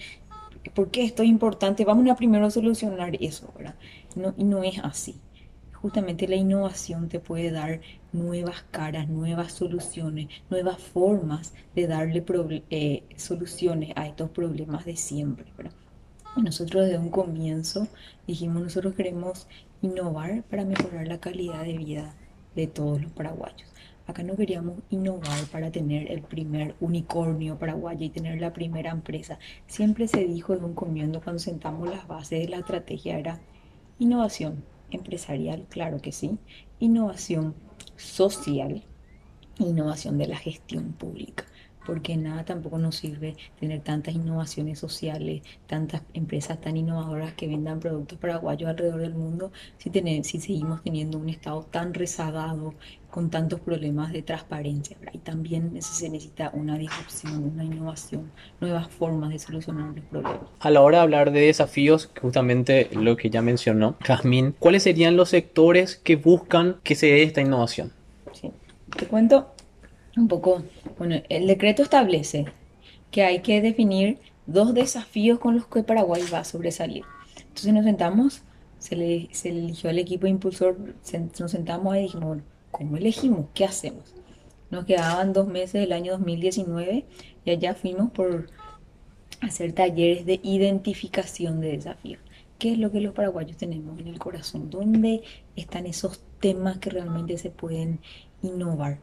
¿Por 0.75 0.91
qué 0.91 1.05
esto 1.05 1.23
es 1.23 1.29
importante? 1.29 1.85
Vamos 1.85 2.09
a 2.11 2.17
primero 2.17 2.51
solucionar 2.51 3.17
eso, 3.23 3.53
¿verdad? 3.57 3.77
No, 4.15 4.35
y 4.37 4.45
no 4.45 4.63
es 4.63 4.79
así. 4.83 5.21
Justamente 5.73 6.29
la 6.29 6.37
innovación 6.37 7.09
te 7.09 7.21
puede 7.21 7.51
dar 7.51 7.81
nuevas 8.13 8.63
caras, 8.71 9.09
nuevas 9.09 9.53
soluciones, 9.53 10.29
nuevas 10.51 10.79
formas 10.81 11.55
de 11.75 11.87
darle 11.87 12.23
eh, 12.71 13.05
soluciones 13.17 13.93
a 13.97 14.07
estos 14.07 14.31
problemas 14.31 14.85
de 14.85 14.97
siempre, 14.97 15.53
¿verdad? 15.57 15.73
Nosotros 16.37 16.85
desde 16.85 16.99
un 16.99 17.11
comienzo 17.11 17.89
dijimos, 18.27 18.63
nosotros 18.63 18.95
queremos 18.95 19.49
innovar 19.83 20.45
para 20.45 20.65
mejorar 20.65 21.09
la 21.09 21.19
calidad 21.19 21.65
de 21.65 21.77
vida 21.77 22.15
de 22.55 22.69
todos 22.69 23.03
los 23.03 23.11
paraguayos. 23.11 23.69
Acá 24.07 24.23
no 24.23 24.37
queríamos 24.37 24.79
innovar 24.91 25.45
para 25.53 25.71
tener 25.71 26.11
el 26.11 26.23
primer 26.23 26.75
unicornio 26.81 27.59
paraguayo 27.59 28.07
y 28.07 28.11
tener 28.11 28.41
la 28.41 28.53
primera 28.53 28.91
empresa. 28.91 29.39
Siempre 29.67 30.09
se 30.09 30.25
dijo 30.25 30.53
desde 30.53 30.67
un 30.67 30.75
comienzo 30.75 31.21
cuando 31.21 31.41
sentamos 31.41 31.89
las 31.89 32.07
bases 32.07 32.41
de 32.41 32.49
la 32.49 32.59
estrategia 32.59 33.19
era 33.19 33.41
innovación 33.99 34.65
empresarial, 34.91 35.67
claro 35.69 36.01
que 36.01 36.13
sí, 36.13 36.39
innovación 36.79 37.55
social, 37.97 38.83
innovación 39.59 40.19
de 40.19 40.29
la 40.29 40.37
gestión 40.37 40.93
pública, 40.93 41.45
porque 41.87 42.17
nada 42.17 42.45
tampoco 42.45 42.79
nos 42.79 42.97
sirve 42.97 43.37
tener 43.59 43.81
tantas 43.81 44.15
innovaciones 44.15 44.79
sociales, 44.79 45.43
tantas 45.67 46.03
empresas 46.15 46.61
tan 46.61 46.77
innovadoras 46.77 47.33
que 47.35 47.49
vendan 47.49 47.81
productos 47.81 48.19
paraguayos 48.19 48.69
alrededor 48.71 49.01
del 49.01 49.15
mundo, 49.15 49.51
si, 49.79 49.91
tener- 49.91 50.25
si 50.25 50.41
seguimos 50.41 50.83
teniendo 50.83 51.19
un 51.19 51.29
Estado 51.29 51.63
tan 51.71 51.95
rezagado, 51.95 52.75
con 53.11 53.29
tantos 53.29 53.59
problemas 53.59 54.13
de 54.13 54.23
transparencia. 54.23 54.97
¿verdad? 55.01 55.15
Y 55.15 55.19
también 55.19 55.83
se 55.83 56.09
necesita 56.09 56.51
una 56.55 56.79
disrupción, 56.79 57.43
una 57.55 57.65
innovación, 57.65 58.31
nuevas 58.61 58.89
formas 58.89 59.31
de 59.31 59.39
solucionar 59.41 59.93
los 59.97 60.05
problemas. 60.05 60.41
A 60.61 60.71
la 60.71 60.81
hora 60.81 60.99
de 60.99 61.03
hablar 61.03 61.33
de 61.33 61.41
desafíos, 61.41 62.09
justamente 62.21 62.89
lo 62.93 63.17
que 63.17 63.29
ya 63.31 63.43
mencionó 63.43 63.97
Jazmín, 64.05 64.55
¿cuáles 64.59 64.85
serían 64.85 65.17
los 65.17 65.31
sectores 65.31 65.97
que 65.97 66.15
buscan 66.15 66.77
que 66.85 66.95
se 66.95 67.07
dé 67.07 67.25
esta 67.25 67.41
innovación? 67.41 67.93
Sí. 68.33 68.53
Te 68.97 69.07
cuento 69.07 69.53
un 70.21 70.29
poco. 70.29 70.65
Bueno, 70.99 71.17
el 71.29 71.47
decreto 71.47 71.83
establece 71.83 72.47
que 73.11 73.25
hay 73.25 73.43
que 73.43 73.61
definir 73.63 74.21
dos 74.47 74.75
desafíos 74.75 75.39
con 75.39 75.57
los 75.57 75.67
que 75.67 75.83
Paraguay 75.83 76.23
va 76.33 76.41
a 76.41 76.45
sobresalir. 76.45 77.07
Entonces 77.49 77.73
nos 77.75 77.85
sentamos, 77.85 78.43
se 78.79 78.97
le, 78.97 79.29
se 79.33 79.51
eligió 79.51 79.91
al 79.91 79.99
equipo 79.99 80.27
impulsor, 80.27 80.77
se- 81.03 81.21
nos 81.41 81.51
sentamos 81.51 81.97
y 81.97 82.01
dijimos, 82.03 82.27
bueno, 82.29 82.43
¿cómo 82.71 82.97
elegimos? 82.97 83.47
¿Qué 83.55 83.65
hacemos? 83.65 84.15
Nos 84.71 84.85
quedaban 84.87 85.33
dos 85.33 85.49
meses 85.49 85.81
del 85.83 85.93
año 85.93 86.13
2019 86.13 87.07
y 87.45 87.51
allá 87.51 87.75
fuimos 87.75 88.11
por 88.13 88.49
hacer 89.41 89.73
talleres 89.73 90.27
de 90.27 90.41
identificación 90.43 91.61
de 91.61 91.73
desafíos. 91.73 92.21
¿Qué 92.59 92.73
es 92.73 92.79
lo 92.79 92.91
que 92.93 93.01
los 93.01 93.15
paraguayos 93.15 93.57
tenemos 93.57 93.99
en 93.99 94.09
el 94.09 94.19
corazón? 94.19 94.71
¿Dónde 94.71 95.23
están 95.57 95.87
esos 95.87 96.21
temas 96.41 96.79
que 96.79 96.91
realmente 96.91 97.39
se 97.39 97.51
pueden 97.51 98.01
innovar? 98.43 98.99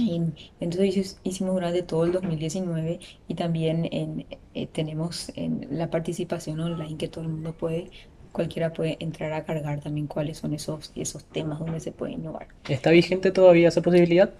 Y 0.00 0.22
entonces 0.60 0.96
hici- 0.96 1.16
hicimos 1.24 1.54
durante 1.54 1.82
todo 1.82 2.04
el 2.04 2.12
2019 2.12 3.00
y 3.28 3.34
también 3.34 3.88
en- 3.92 4.26
eh, 4.54 4.66
tenemos 4.66 5.30
en 5.36 5.66
la 5.70 5.90
participación 5.90 6.60
online 6.60 6.96
que 6.96 7.08
todo 7.08 7.22
el 7.24 7.30
mundo 7.30 7.52
puede, 7.52 7.90
cualquiera 8.32 8.72
puede 8.72 8.96
entrar 9.00 9.32
a 9.32 9.44
cargar 9.44 9.80
también 9.80 10.06
cuáles 10.06 10.38
son 10.38 10.54
esos, 10.54 10.92
esos 10.96 11.24
temas 11.24 11.58
donde 11.58 11.80
se 11.80 11.92
puede 11.92 12.12
innovar. 12.12 12.48
¿Está 12.68 12.90
vigente 12.90 13.30
todavía 13.30 13.68
esa 13.68 13.82
posibilidad? 13.82 14.30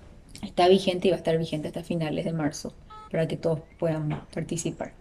Está 0.43 0.69
vigente 0.69 1.09
y 1.09 1.11
va 1.11 1.17
a 1.17 1.19
estar 1.19 1.37
vigente 1.39 1.69
hasta 1.69 1.83
finales 1.83 2.25
de 2.25 2.33
marzo 2.33 2.73
para 3.11 3.27
que 3.29 3.37
todos 3.37 3.61
puedan 3.79 4.23
participar. 4.33 4.93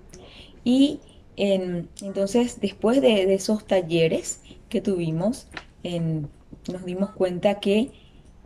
Y 0.64 1.00
en- 1.38 1.88
entonces, 2.02 2.60
después 2.60 3.02
de, 3.02 3.26
de 3.26 3.34
esos 3.36 3.66
talleres 3.66 4.42
que 4.70 4.82
tuvimos, 4.82 5.48
en- 5.84 6.28
nos 6.72 6.84
dimos 6.86 7.12
cuenta 7.12 7.60
que 7.60 7.92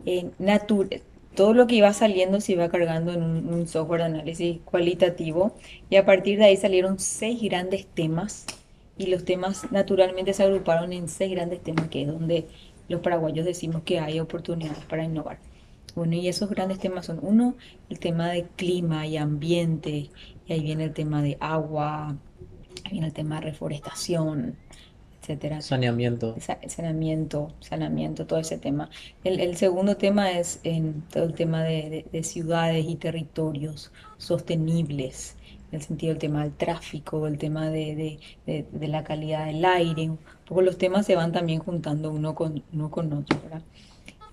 en 0.06 0.32
natu- 0.38 1.00
todo 1.34 1.54
lo 1.54 1.66
que 1.66 1.76
iba 1.76 1.92
saliendo 1.92 2.40
se 2.40 2.52
iba 2.52 2.68
cargando 2.68 3.12
en 3.12 3.22
un, 3.22 3.66
software 3.66 4.00
de 4.00 4.06
análisis 4.06 4.60
cualitativo 4.64 5.54
y 5.90 5.96
a 5.96 6.04
partir 6.04 6.38
de 6.38 6.44
ahí 6.46 6.56
salieron 6.56 6.98
seis 6.98 7.40
grandes 7.42 7.86
temas 7.86 8.46
y 8.96 9.06
los 9.06 9.24
temas 9.24 9.70
naturalmente 9.72 10.32
se 10.32 10.44
agruparon 10.44 10.92
en 10.92 11.08
seis 11.08 11.32
grandes 11.32 11.62
temas 11.62 11.88
que 11.88 12.02
es 12.02 12.08
donde 12.08 12.46
los 12.88 13.00
paraguayos 13.00 13.44
decimos 13.44 13.82
que 13.82 13.98
hay 13.98 14.20
oportunidades 14.20 14.84
para 14.84 15.04
innovar. 15.04 15.38
Bueno, 15.94 16.14
y 16.14 16.28
esos 16.28 16.50
grandes 16.50 16.80
temas 16.80 17.06
son, 17.06 17.20
uno, 17.22 17.54
el 17.88 17.98
tema 17.98 18.28
de 18.28 18.44
clima 18.56 19.06
y 19.06 19.16
ambiente, 19.16 20.10
y 20.46 20.52
ahí 20.52 20.60
viene 20.60 20.84
el 20.84 20.92
tema 20.92 21.22
de 21.22 21.36
agua, 21.40 22.16
ahí 22.84 22.92
viene 22.92 23.06
el 23.06 23.12
tema 23.12 23.36
de 23.36 23.42
reforestación, 23.42 24.56
etcétera. 25.24 25.60
Saneamiento. 25.60 26.36
Sa- 26.40 26.58
Saneamiento, 26.68 27.52
saneamiento, 27.60 28.26
todo 28.26 28.38
ese 28.38 28.58
tema. 28.58 28.90
El, 29.24 29.40
el 29.40 29.56
segundo 29.56 29.96
tema 29.96 30.32
es 30.38 30.60
en 30.64 31.02
todo 31.12 31.24
el 31.24 31.34
tema 31.34 31.62
de, 31.64 31.90
de- 31.90 32.06
de 32.12 32.22
ciudades 32.24 32.84
y 32.88 32.96
territorios 32.96 33.92
sostenibles, 34.18 35.36
en 35.72 35.76
el 35.80 35.82
sentido 35.82 36.10
del 36.12 36.18
tema 36.20 36.42
del 36.44 36.52
tráfico, 36.54 37.26
el 37.26 37.38
tema 37.38 37.68
de, 37.70 37.94
la 38.88 39.04
calidad 39.04 39.46
del 39.46 39.64
aire. 39.64 40.10
Un 40.10 40.18
poco 40.46 40.62
los 40.62 40.78
temas 40.78 41.06
se 41.06 41.16
van 41.16 41.32
también 41.32 41.60
juntando 41.60 42.10
uno 42.12 42.34
con, 42.34 42.62
uno 42.72 42.90
con 42.90 43.12
otro, 43.12 43.40
¿verdad? 43.42 43.62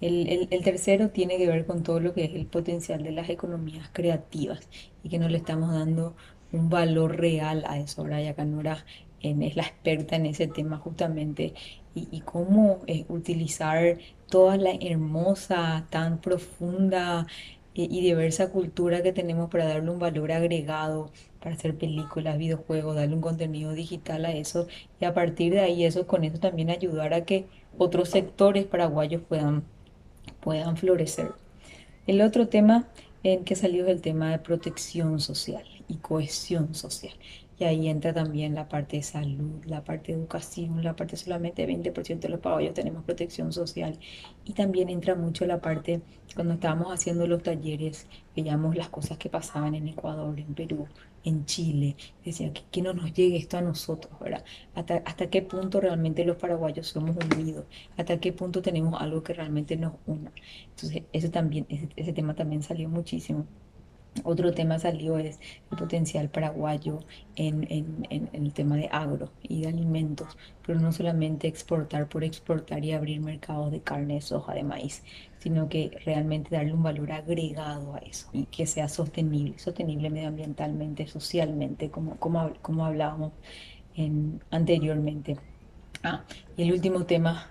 El, 0.01 0.27
el- 0.27 0.48
el 0.51 0.63
tercero 0.63 1.10
tiene 1.12 1.38
que 1.38 1.48
ver 1.48 1.65
con 1.65 1.83
todo 1.83 2.00
lo 2.00 2.13
que 2.13 2.25
es 2.25 2.33
el 2.36 2.48
potencial 2.48 3.03
de 3.03 3.12
las 3.12 3.29
economías 3.29 3.89
creativas 3.93 4.67
y 5.03 5.10
que 5.10 5.19
no 5.19 5.29
le 5.29 5.38
estamos 5.38 5.71
dando 5.74 6.15
un 6.51 6.69
valor 6.69 7.17
real 7.17 7.63
a 7.67 7.79
eso. 7.79 8.01
Ahora 8.01 8.19
Nora 8.45 8.86
en- 8.86 9.10
es 9.23 9.55
la 9.55 9.63
experta 9.63 10.15
en 10.15 10.25
ese 10.25 10.47
tema 10.47 10.77
justamente 10.77 11.53
y, 11.95 12.07
y 12.11 12.21
cómo 12.21 12.79
eh, 12.87 13.05
utilizar 13.09 13.97
toda 14.29 14.57
la 14.57 14.71
hermosa, 14.81 15.87
tan 15.89 16.19
profunda 16.21 17.27
eh, 17.75 17.87
y 17.89 18.01
diversa 18.01 18.49
cultura 18.51 19.03
que 19.03 19.13
tenemos 19.13 19.49
para 19.49 19.65
darle 19.67 19.91
un 19.91 19.99
valor 19.99 20.31
agregado, 20.31 21.11
para 21.41 21.55
hacer 21.55 21.77
películas, 21.77 22.37
videojuegos, 22.37 22.95
darle 22.95 23.15
un 23.15 23.21
contenido 23.21 23.73
digital 23.73 24.25
a 24.25 24.31
eso 24.33 24.67
y 24.99 25.05
a 25.05 25.13
partir 25.13 25.53
de 25.53 25.61
ahí 25.61 25.85
eso 25.85 26.07
con 26.07 26.23
eso 26.23 26.39
también 26.39 26.69
ayudar 26.69 27.13
a 27.13 27.25
que 27.25 27.47
otros 27.77 28.09
sectores 28.09 28.65
paraguayos 28.65 29.21
puedan 29.21 29.63
puedan 30.41 30.77
florecer. 30.77 31.31
El 32.07 32.21
otro 32.21 32.47
tema 32.47 32.87
en 33.23 33.43
que 33.45 33.55
salió 33.55 33.85
es 33.85 33.91
el 33.91 34.01
tema 34.01 34.31
de 34.31 34.39
protección 34.39 35.19
social 35.19 35.63
y 35.87 35.97
cohesión 35.97 36.73
social. 36.75 37.13
Y 37.61 37.63
ahí 37.63 37.89
entra 37.89 38.11
también 38.11 38.55
la 38.55 38.67
parte 38.67 38.97
de 38.97 39.03
salud, 39.03 39.63
la 39.65 39.83
parte 39.83 40.11
de 40.11 40.17
educación, 40.17 40.83
la 40.83 40.95
parte 40.95 41.15
solamente 41.15 41.67
20% 41.67 42.19
de 42.19 42.29
los 42.29 42.39
paraguayos 42.39 42.73
tenemos 42.73 43.03
protección 43.03 43.53
social. 43.53 43.99
Y 44.45 44.53
también 44.53 44.89
entra 44.89 45.13
mucho 45.13 45.45
la 45.45 45.61
parte, 45.61 46.01
cuando 46.33 46.55
estábamos 46.55 46.91
haciendo 46.91 47.27
los 47.27 47.43
talleres, 47.43 48.07
veíamos 48.35 48.75
las 48.75 48.89
cosas 48.89 49.19
que 49.19 49.29
pasaban 49.29 49.75
en 49.75 49.87
Ecuador, 49.89 50.39
en 50.39 50.55
Perú, 50.55 50.87
en 51.23 51.45
Chile. 51.45 51.95
Decía 52.25 52.51
que, 52.51 52.63
que 52.71 52.81
no 52.81 52.93
nos 52.93 53.13
llegue 53.13 53.37
esto 53.37 53.59
a 53.59 53.61
nosotros, 53.61 54.19
¿verdad? 54.19 54.43
Hasta, 54.73 54.95
hasta 55.05 55.29
qué 55.29 55.43
punto 55.43 55.79
realmente 55.79 56.25
los 56.25 56.37
paraguayos 56.37 56.87
somos 56.87 57.15
unidos, 57.15 57.65
hasta 57.95 58.19
qué 58.19 58.33
punto 58.33 58.63
tenemos 58.63 58.99
algo 58.99 59.21
que 59.21 59.33
realmente 59.35 59.77
nos 59.77 59.93
una. 60.07 60.31
Entonces, 60.71 61.03
eso 61.13 61.29
también, 61.29 61.67
ese, 61.69 61.89
ese 61.95 62.11
tema 62.13 62.33
también 62.33 62.63
salió 62.63 62.89
muchísimo. 62.89 63.45
Otro 64.23 64.53
tema 64.53 64.77
salió 64.79 65.17
es 65.17 65.39
el 65.71 65.77
potencial 65.77 66.29
paraguayo 66.29 66.99
en, 67.35 67.65
en- 67.71 68.05
en- 68.09 68.29
en 68.33 68.45
el 68.45 68.53
tema 68.53 68.75
de 68.75 68.89
agro 68.91 69.31
y 69.41 69.61
de 69.61 69.69
alimentos, 69.69 70.37
pero 70.65 70.79
no 70.79 70.91
solamente 70.91 71.47
exportar 71.47 72.09
por 72.09 72.23
exportar 72.23 72.83
y 72.83 72.91
abrir 72.91 73.21
mercados 73.21 73.71
de 73.71 73.81
carne, 73.81 74.15
de 74.15 74.21
soja, 74.21 74.53
de 74.53 74.63
maíz, 74.63 75.03
sino 75.39 75.69
que 75.69 75.91
realmente 76.05 76.53
darle 76.55 76.73
un 76.73 76.83
valor 76.83 77.11
agregado 77.11 77.95
a 77.95 77.99
eso 77.99 78.27
y 78.33 78.45
que 78.47 78.65
sea 78.67 78.89
sostenible, 78.89 79.57
sostenible 79.59 80.09
medioambientalmente, 80.09 81.07
socialmente, 81.07 81.89
como, 81.89 82.17
como, 82.17 82.51
como 82.61 82.85
hablábamos 82.85 83.33
en- 83.95 84.41
anteriormente. 84.51 85.37
Ah, 86.03 86.25
y 86.57 86.63
el 86.63 86.73
último 86.73 87.05
tema, 87.05 87.47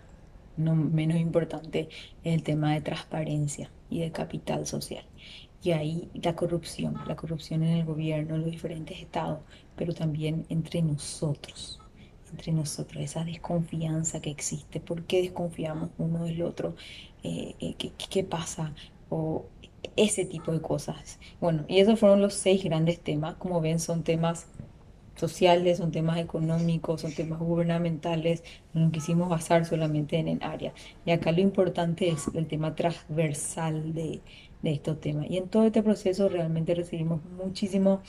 no 0.57 0.75
menos 0.77 1.19
importante, 1.19 1.89
es 2.25 2.35
el 2.35 2.43
tema 2.43 2.75
de 2.75 2.81
transparencia 2.83 3.73
y 3.91 4.01
de 4.01 4.13
capital 4.13 4.67
social. 4.67 5.05
Y 5.63 5.73
ahí 5.73 6.11
la 6.15 6.35
corrupción, 6.37 6.95
la 7.07 7.17
corrupción 7.17 7.63
en 7.63 7.77
el 7.79 7.85
gobierno, 7.85 8.35
en 8.35 8.43
los 8.43 8.51
diferentes 8.51 8.99
estados, 8.99 9.41
pero 9.77 9.93
también 9.95 10.47
entre 10.49 10.81
nosotros, 10.83 11.79
entre 12.31 12.53
nosotros, 12.53 13.03
esa 13.03 13.25
desconfianza 13.25 14.21
que 14.21 14.31
existe. 14.31 14.81
¿Por 14.81 15.05
qué 15.05 15.21
desconfiamos 15.23 15.91
uno 15.99 16.25
del 16.25 16.43
otro? 16.43 16.75
Eh, 17.23 17.55
eh, 17.61 17.75
¿qué, 17.79 17.93
qué- 18.11 18.25
pasa? 18.25 18.75
O 19.11 19.47
ese 19.97 20.25
tipo 20.25 20.53
de 20.53 20.61
cosas. 20.63 21.19
Bueno, 21.41 21.65
y 21.69 21.81
esos 21.81 21.99
fueron 22.01 22.21
los 22.23 22.35
seis 22.35 22.63
grandes 22.65 23.01
temas. 23.03 23.35
Como 23.37 23.61
ven, 23.61 23.81
son 23.81 24.03
temas 24.05 24.47
sociales, 25.17 25.79
son 25.79 25.91
temas 25.93 26.19
económicos, 26.19 27.03
son 27.03 27.13
temas 27.15 27.39
gubernamentales, 27.41 28.43
no 28.73 28.91
quisimos 28.91 29.29
basar 29.29 29.65
solamente 29.67 30.19
en 30.19 30.29
el 30.29 30.43
área. 30.43 30.73
Y 31.05 31.11
acá 31.11 31.33
lo 31.33 31.41
importante 31.41 32.09
es 32.09 32.29
el 32.35 32.47
tema 32.49 32.75
transversal 32.75 33.93
de, 33.95 34.23
de 34.63 34.73
estos 34.73 35.01
temas. 35.01 35.27
Y 35.31 35.37
en 35.37 35.49
todo 35.49 35.65
este 35.65 35.83
proceso 35.83 36.29
realmente 36.29 36.75
recibimos 36.75 37.21
muchísimo 37.37 38.01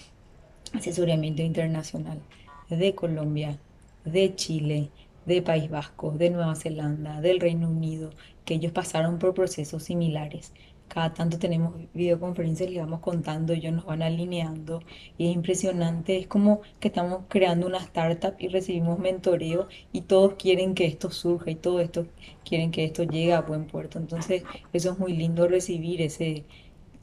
asesoramiento 0.74 1.42
internacional 1.42 2.22
de 2.70 2.96
Colombia, 2.96 3.60
de 4.06 4.36
Chile, 4.36 4.90
de 5.26 5.42
País 5.42 5.70
Vasco, 5.70 6.12
de 6.12 6.30
Nueva 6.30 6.56
Zelanda, 6.56 7.22
del 7.22 7.40
Reino 7.40 7.70
Unido, 7.70 8.12
que 8.46 8.56
ellos 8.56 8.72
pasaron 8.72 9.20
por 9.20 9.34
procesos 9.34 9.84
similares. 9.84 10.54
Cada 10.94 11.14
tanto 11.14 11.40
tenemos 11.40 11.74
videoconferencias, 11.94 12.70
les 12.70 12.82
vamos 12.82 13.00
contando, 13.00 13.54
ellos 13.54 13.72
nos 13.72 13.86
van 13.86 14.02
alineando 14.02 14.84
y 15.18 15.30
es 15.30 15.36
impresionante, 15.36 16.18
es 16.18 16.28
como 16.28 16.60
que 16.82 16.90
estamos 16.90 17.22
creando 17.30 17.66
una 17.66 17.78
startup 17.78 18.34
y 18.40 18.50
recibimos 18.50 19.00
mentoreo 19.00 19.70
y 19.94 20.02
todos 20.02 20.34
quieren 20.34 20.76
que 20.76 20.86
esto 20.86 21.10
surja 21.10 21.50
y 21.50 21.56
todos 21.56 21.82
esto 21.82 22.08
quieren 22.44 22.72
que 22.72 22.84
esto 22.84 23.04
llegue 23.04 23.32
a 23.32 23.40
buen 23.40 23.68
puerto. 23.68 24.00
Entonces 24.00 24.44
eso 24.74 24.92
es 24.92 25.00
muy 25.00 25.14
lindo 25.16 25.48
recibir 25.48 26.02
ese, 26.02 26.44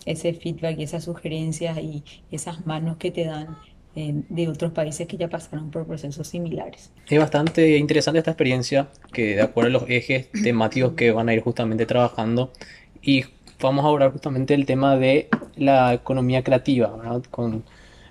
ese 0.05 0.35
feedback 0.35 0.79
y 0.79 0.83
esas 0.83 1.05
sugerencias 1.05 1.79
y 1.79 2.05
esas 2.31 2.67
manos 2.67 2.99
que 2.99 3.11
te 3.11 3.25
dan 3.25 3.57
eh, 3.97 4.23
de 4.29 4.49
otros 4.49 4.73
países 4.73 5.09
que 5.09 5.17
ya 5.17 5.29
pasaron 5.29 5.71
por 5.71 5.87
procesos 5.87 6.29
similares. 6.29 6.93
Es 7.09 7.19
bastante 7.19 7.79
interesante 7.79 8.19
esta 8.19 8.33
experiencia 8.33 8.91
que 9.15 9.37
de 9.37 9.41
acuerdo 9.41 9.71
a 9.71 9.81
los 9.81 9.89
ejes 9.89 10.31
temáticos 10.31 10.93
que 10.93 11.11
van 11.11 11.31
a 11.31 11.33
ir 11.33 11.41
justamente 11.41 11.87
trabajando 11.87 12.53
y 13.01 13.25
vamos 13.61 13.85
a 13.85 13.89
hablar 13.89 14.13
justamente 14.13 14.55
del 14.55 14.67
tema 14.67 14.97
de 14.97 15.29
la 15.57 15.95
economía 15.95 16.43
creativa, 16.43 16.95
¿verdad? 16.97 17.23
Con, 17.31 17.65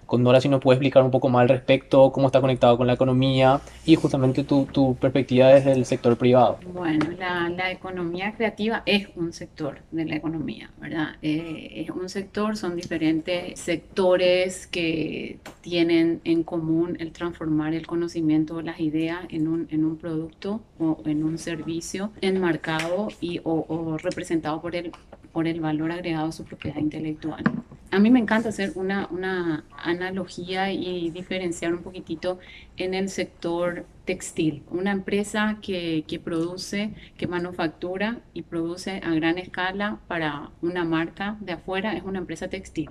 con 0.06 0.24
Nora 0.24 0.42
si 0.42 0.50
nos 0.50 0.62
puede 0.62 0.76
explicar 0.76 1.04
un 1.04 1.12
poco 1.12 1.30
más 1.30 1.42
al 1.44 1.50
respecto, 1.50 2.12
cómo 2.12 2.28
está 2.28 2.42
conectado 2.42 2.78
con 2.78 2.88
la 2.88 2.94
economía 2.94 3.62
y 3.86 3.96
justamente 3.96 4.44
tu, 4.44 4.66
tu 4.66 4.96
perspectiva 4.96 5.50
desde 5.50 5.74
el 5.74 5.86
sector 5.86 6.18
privado. 6.18 6.60
Bueno, 6.74 7.06
la, 7.18 7.50
la, 7.50 7.72
economía 7.72 8.34
creativa 8.34 8.84
es 8.86 9.08
un 9.16 9.34
sector 9.34 9.80
de 9.92 10.06
la 10.06 10.16
economía, 10.16 10.72
¿verdad? 10.80 11.16
Eh, 11.22 11.84
es 11.86 11.90
un 11.90 12.10
sector, 12.10 12.58
son 12.58 12.76
diferentes 12.76 13.60
sectores 13.60 14.66
que 14.68 15.40
tienen 15.62 16.22
en 16.24 16.44
común 16.44 16.98
el 17.00 17.12
transformar 17.12 17.74
el 17.74 17.86
conocimiento 17.86 18.56
o 18.56 18.62
las 18.62 18.80
ideas 18.80 19.20
en 19.30 19.48
un, 19.48 19.68
en 19.72 19.86
un 19.86 19.98
producto 19.98 20.62
o 20.80 21.02
en 21.06 21.24
un 21.24 21.38
servicio 21.38 22.12
enmarcado 22.22 23.10
y, 23.20 23.40
o, 23.44 23.66
o 23.68 23.98
representado 23.98 24.62
por 24.62 24.76
el, 24.76 24.92
por 25.38 25.48
el 25.48 25.62
valor 25.62 25.92
agregado 25.92 26.30
a 26.30 26.32
su 26.32 26.46
propiedad 26.46 26.80
intelectual 26.80 27.44
a 27.92 28.00
mí 28.00 28.10
me 28.10 28.20
encanta 28.20 28.50
hacer 28.50 28.72
una, 28.74 29.08
una, 29.12 29.66
analogía 29.78 30.74
y 30.74 31.12
diferenciar 31.12 31.76
un 31.76 31.84
poquitito 31.84 32.40
en 32.76 32.96
el 32.96 33.08
sector 33.08 33.86
textil. 34.04 34.64
Una 34.72 34.92
empresa 34.92 35.60
que, 35.62 36.04
que, 36.08 36.20
produce, 36.20 36.94
que 37.18 37.28
manufactura 37.28 38.20
y 38.34 38.42
produce 38.42 39.00
a 39.04 39.14
gran 39.14 39.38
escala 39.38 40.00
para 40.08 40.50
una 40.64 40.84
marca 40.84 41.38
de 41.40 41.54
afuera 41.54 41.94
es 41.94 42.04
una 42.04 42.20
empresa 42.20 42.48
textil. 42.50 42.90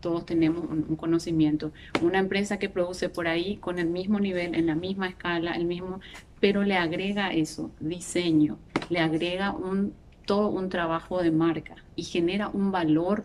Todos 0.00 0.26
tenemos 0.26 0.64
un, 0.68 0.96
conocimiento. 0.96 1.72
Una 2.02 2.18
empresa 2.18 2.58
que 2.58 2.68
produce 2.68 3.08
por 3.08 3.28
ahí 3.28 3.56
con 3.56 3.78
el 3.78 3.86
mismo 3.86 4.20
nivel, 4.20 4.54
en 4.54 4.66
la 4.66 4.74
misma 4.74 5.08
escala, 5.08 5.52
el 5.52 5.64
mismo, 5.64 6.00
pero 6.40 6.62
le 6.62 6.76
agrega 6.76 7.32
eso, 7.32 7.70
diseño, 7.80 8.58
le 8.90 8.98
agrega 8.98 9.52
un, 9.52 9.94
todo 10.26 10.48
un 10.48 10.68
trabajo 10.68 11.22
de 11.22 11.30
marca 11.30 11.76
y 11.96 12.02
genera 12.02 12.48
un 12.48 12.70
valor 12.70 13.24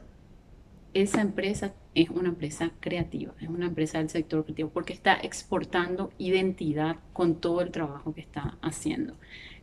esa 0.93 1.22
empresa 1.22 1.74
es 1.93 2.10
una 2.10 2.29
empresa 2.29 2.72
creativa, 2.79 3.34
es 3.41 3.50
una 3.50 3.65
empresa 3.65 3.98
del 3.98 4.10
sector 4.10 4.43
creativo, 4.43 4.70
porque 4.70 4.93
está 4.93 5.13
exportando 5.22 6.12
identidad 6.17 6.98
con 7.13 7.36
todo 7.36 7.62
el 7.62 7.72
trabajo 7.72 8.13
que 8.13 8.22
está 8.22 8.58
haciendo. 8.62 9.15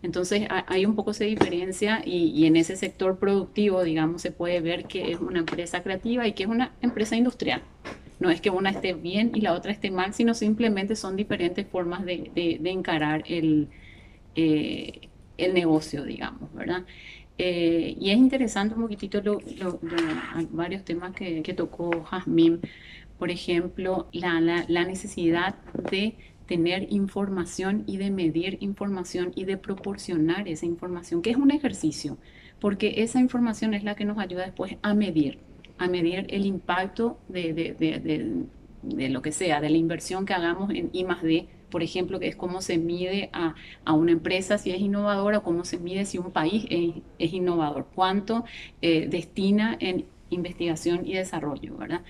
Entonces, 0.03 0.47
hay 0.49 0.87
un 0.87 0.95
poco 0.95 1.11
esa 1.11 1.25
diferencia 1.25 2.03
y, 2.05 2.47
en 2.47 2.57
ese 2.57 2.77
sector 2.77 3.19
productivo, 3.19 3.83
digamos, 3.83 4.23
se 4.23 4.31
puede 4.31 4.61
ver 4.61 4.85
que 4.85 5.11
es 5.11 5.19
una 5.19 5.41
empresa 5.41 5.83
creativa 5.83 6.27
y 6.27 6.33
que 6.33 6.45
es 6.45 6.49
una 6.49 6.73
empresa 6.81 7.17
industrial. 7.17 7.63
No 8.21 8.31
es 8.31 8.41
que 8.41 8.51
una 8.51 8.71
esté 8.71 8.95
bien 8.95 9.33
y 9.35 9.41
la 9.41 9.55
otra 9.55 9.73
esté 9.73 9.91
mal, 9.91 10.13
sino 10.15 10.35
simplemente 10.35 10.97
son 10.97 11.17
diferentes 11.17 11.67
formas 11.67 12.05
de, 12.05 12.31
encarar 12.65 13.25
el, 13.27 13.69
eh, 14.35 15.09
el 15.37 15.55
negocio, 15.55 16.05
digamos, 16.05 16.53
¿verdad? 16.53 16.85
Eh, 17.39 17.97
y 18.01 18.11
es 18.11 18.19
interesante 18.19 18.75
un 18.75 18.83
poquitito 18.83 19.23
lo, 19.23 19.41
varios 20.51 20.85
temas 20.85 21.15
que, 21.15 21.55
tocó 21.57 22.03
Jazmín. 22.03 22.61
Por 23.19 23.31
ejemplo, 23.31 24.09
la, 24.13 24.41
la, 24.41 24.85
necesidad 24.85 25.57
de 25.91 26.17
tener 26.47 26.93
información 26.93 27.85
y 27.87 27.97
de 27.97 28.11
medir 28.11 28.59
información 28.61 29.33
y 29.35 29.45
de 29.45 29.57
proporcionar 29.57 30.49
esa 30.49 30.67
información, 30.67 31.23
que 31.23 31.31
es 31.31 31.37
un 31.37 31.51
ejercicio, 31.51 32.19
porque 32.61 33.03
esa 33.03 33.21
información 33.21 33.75
es 33.75 33.85
la 33.85 33.95
que 33.95 34.05
nos 34.05 34.19
ayuda 34.19 34.45
después 34.45 34.77
a 34.83 34.95
medir, 34.95 35.39
a 35.79 35.89
medir 35.89 36.27
el 36.31 36.47
impacto 36.47 37.19
de, 37.29 37.53
de, 37.53 37.75
de, 37.75 38.47
de 38.83 39.09
lo 39.09 39.23
que 39.23 39.33
sea, 39.33 39.61
de 39.61 39.71
la 39.71 39.77
inversión 39.77 40.27
que 40.27 40.35
hagamos 40.35 40.71
en 40.71 40.91
I 40.93 41.05
más 41.05 41.23
D 41.23 41.49
por 41.71 41.83
ejemplo, 41.83 42.19
que 42.21 42.29
es 42.29 42.37
cómo 42.37 42.63
se 42.63 42.79
mide 42.79 43.31
a, 43.33 43.55
a, 43.85 43.93
una 43.93 44.13
empresa 44.13 44.59
si 44.59 44.71
es 44.71 44.81
innovadora, 44.81 45.41
cómo 45.41 45.65
se 45.65 45.79
mide 45.79 46.07
si 46.07 46.19
un 46.19 46.31
país 46.31 46.67
es, 46.71 47.33
innovador, 47.33 47.87
cuánto 47.95 48.45
eh, 48.83 49.07
destina 49.09 49.77
en 49.81 50.07
investigación 50.31 51.07
y 51.07 51.15
desarrollo, 51.15 51.77
¿verdad? 51.77 52.03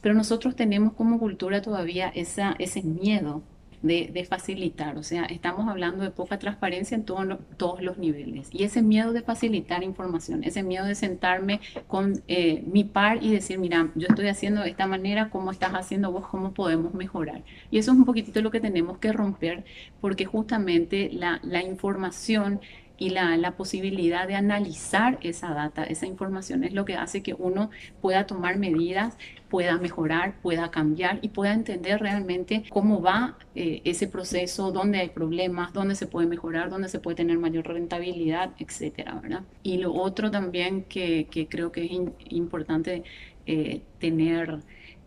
Pero 0.00 0.14
nosotros 0.14 0.54
tenemos 0.56 0.92
como 0.92 1.18
cultura 1.18 1.62
todavía 1.62 2.08
esa, 2.08 2.54
ese 2.58 2.82
miedo 2.82 3.42
de, 3.82 4.26
facilitar. 4.28 4.98
O 4.98 5.02
sea, 5.02 5.24
estamos 5.24 5.68
hablando 5.68 6.02
de 6.02 6.10
poca 6.10 6.38
transparencia 6.38 6.94
en 6.94 7.04
todos 7.04 7.82
los 7.82 7.98
niveles. 7.98 8.48
Y 8.52 8.64
ese 8.64 8.82
miedo 8.82 9.12
de 9.12 9.22
facilitar 9.22 9.82
información, 9.82 10.44
ese 10.44 10.62
miedo 10.62 10.84
de 10.84 10.94
sentarme 10.94 11.60
con 11.86 12.22
eh, 12.28 12.62
mi 12.66 12.84
par 12.84 13.22
y 13.22 13.32
decir, 13.32 13.58
mira, 13.58 13.90
yo 13.94 14.08
estoy 14.08 14.28
haciendo 14.28 14.62
de 14.62 14.70
esta 14.70 14.86
manera, 14.86 15.30
¿cómo 15.30 15.50
estás 15.50 15.72
haciendo 15.72 16.12
vos? 16.12 16.26
¿Cómo 16.26 16.52
podemos 16.52 16.94
mejorar? 16.94 17.42
Y 17.70 17.78
eso 17.78 17.92
es 17.92 17.98
un 17.98 18.04
poquitito 18.04 18.42
lo 18.42 18.50
que 18.50 18.60
tenemos 18.60 18.98
que 18.98 19.12
romper 19.12 19.64
porque 20.00 20.24
justamente 20.24 21.10
la, 21.12 21.40
la 21.42 21.62
información 21.62 22.60
y 22.98 23.10
la, 23.10 23.36
la, 23.36 23.56
posibilidad 23.56 24.26
de 24.26 24.34
analizar 24.34 25.18
esa 25.22 25.54
data, 25.54 25.84
esa 25.84 26.06
información 26.06 26.64
es 26.64 26.72
lo 26.72 26.84
que 26.84 26.96
hace 26.96 27.22
que 27.22 27.32
uno 27.32 27.70
pueda 28.02 28.26
tomar 28.26 28.58
medidas, 28.58 29.16
pueda 29.48 29.78
mejorar, 29.78 30.34
pueda 30.42 30.70
cambiar 30.70 31.20
y 31.22 31.28
pueda 31.28 31.52
entender 31.54 32.00
realmente 32.00 32.64
cómo 32.68 33.00
va 33.00 33.38
eh, 33.54 33.82
ese 33.84 34.08
proceso, 34.08 34.72
dónde 34.72 34.98
hay 34.98 35.10
problemas, 35.10 35.72
dónde 35.72 35.94
se 35.94 36.08
puede 36.08 36.26
mejorar, 36.26 36.70
dónde 36.70 36.88
se 36.88 36.98
puede 36.98 37.16
tener 37.16 37.38
mayor 37.38 37.68
rentabilidad, 37.68 38.50
etcétera, 38.58 39.14
¿verdad? 39.22 39.42
Y 39.62 39.78
lo 39.78 39.94
otro 39.94 40.30
también 40.32 40.82
que, 40.82 41.28
que 41.30 41.46
creo 41.46 41.70
que 41.70 41.84
es 41.84 41.92
importante 42.30 43.04
eh, 43.46 43.82
tener 44.00 44.58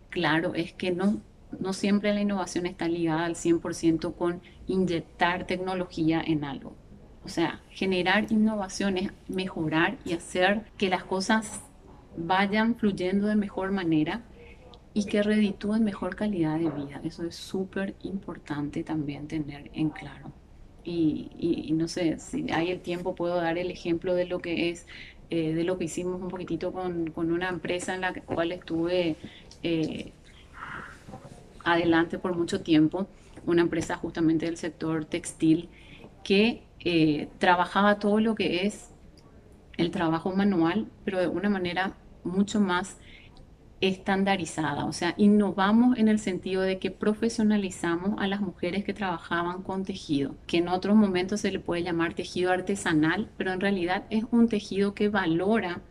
claro 0.09 0.55
es 0.55 0.71
que 0.73 0.91
no, 0.91 1.21
no 1.59 1.73
siempre 1.73 2.13
la 2.13 2.21
innovación 2.21 2.65
está 2.65 2.87
ligada 2.87 3.25
al 3.25 3.35
100% 3.35 4.15
con 4.15 4.41
inyectar 4.67 5.45
tecnología 5.45 6.21
en 6.25 6.45
algo 6.45 6.75
o 7.23 7.29
sea, 7.29 7.61
generar 7.69 8.31
innovaciones, 8.31 9.11
mejorar 9.27 9.97
y 10.05 10.13
hacer 10.13 10.63
que 10.77 10.89
las 10.89 11.03
cosas 11.03 11.61
vayan 12.17 12.75
fluyendo 12.75 13.27
de 13.27 13.35
mejor 13.35 13.71
manera 13.71 14.21
y 14.93 15.05
que 15.05 15.23
reditúen 15.23 15.83
mejor 15.83 16.15
calidad 16.15 16.57
de 16.59 16.69
vida. 16.69 16.99
Eso 17.03 17.23
es 17.23 17.35
súper 17.35 17.95
importante 18.03 18.83
también 18.83 19.27
tener 19.27 19.69
en 19.73 19.89
claro. 19.89 20.31
Y, 20.83 21.69
no 21.73 21.87
sé, 21.87 22.17
si 22.17 22.51
hay 22.51 22.71
el 22.71 22.81
tiempo 22.81 23.13
puedo 23.13 23.35
dar 23.35 23.57
el 23.57 23.69
ejemplo 23.69 24.15
de 24.15 24.25
lo 24.25 24.39
que 24.39 24.71
es, 24.71 24.87
eh, 25.29 25.53
de 25.53 25.63
lo 25.63 25.77
que 25.77 25.85
hicimos 25.85 26.19
un 26.19 26.27
poquitito 26.27 26.73
con, 26.73 27.13
una 27.15 27.49
empresa 27.49 27.93
en 27.93 28.01
la 28.01 28.13
cual 28.13 28.51
estuve 28.51 29.15
eh, 29.61 30.11
adelante 31.63 32.17
por 32.17 32.35
mucho 32.35 32.61
tiempo, 32.61 33.07
una 33.45 33.61
empresa 33.61 33.95
justamente 33.95 34.47
del 34.47 34.57
sector 34.57 35.05
textil 35.05 35.69
que 36.23 36.63
eh, 36.83 37.29
trabajaba 37.39 37.99
todo 37.99 38.19
lo 38.19 38.35
que 38.35 38.65
es 38.65 38.89
el 39.77 39.91
trabajo 39.91 40.31
manual, 40.35 40.87
pero 41.05 41.19
de 41.19 41.27
una 41.27 41.49
manera 41.49 41.95
mucho 42.23 42.59
más 42.59 42.97
estandarizada. 43.81 44.85
O 44.85 44.93
sea, 44.93 45.15
innovamos 45.17 45.97
en 45.97 46.07
el 46.07 46.19
sentido 46.19 46.61
de 46.61 46.77
que 46.79 46.91
profesionalizamos 46.91 48.19
a 48.19 48.27
las 48.27 48.41
mujeres 48.41 48.83
que 48.83 48.93
trabajaban 48.93 49.63
con 49.63 49.83
tejido, 49.83 50.35
que 50.47 50.57
en 50.57 50.67
otros 50.69 50.95
momentos 50.95 51.41
se 51.41 51.51
le 51.51 51.59
puede 51.59 51.83
llamar 51.83 52.13
tejido 52.13 52.51
artesanal, 52.51 53.29
pero 53.37 53.51
en 53.51 53.59
realidad 53.59 54.05
es 54.09 54.23
un 54.31 54.47
tejido 54.47 54.93
que 54.93 55.09
valora 55.09 55.81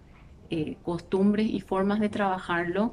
eh, 0.51 0.77
costumbres 0.83 1.49
y 1.49 1.61
formas 1.61 2.01
de 2.01 2.09
trabajarlo 2.09 2.93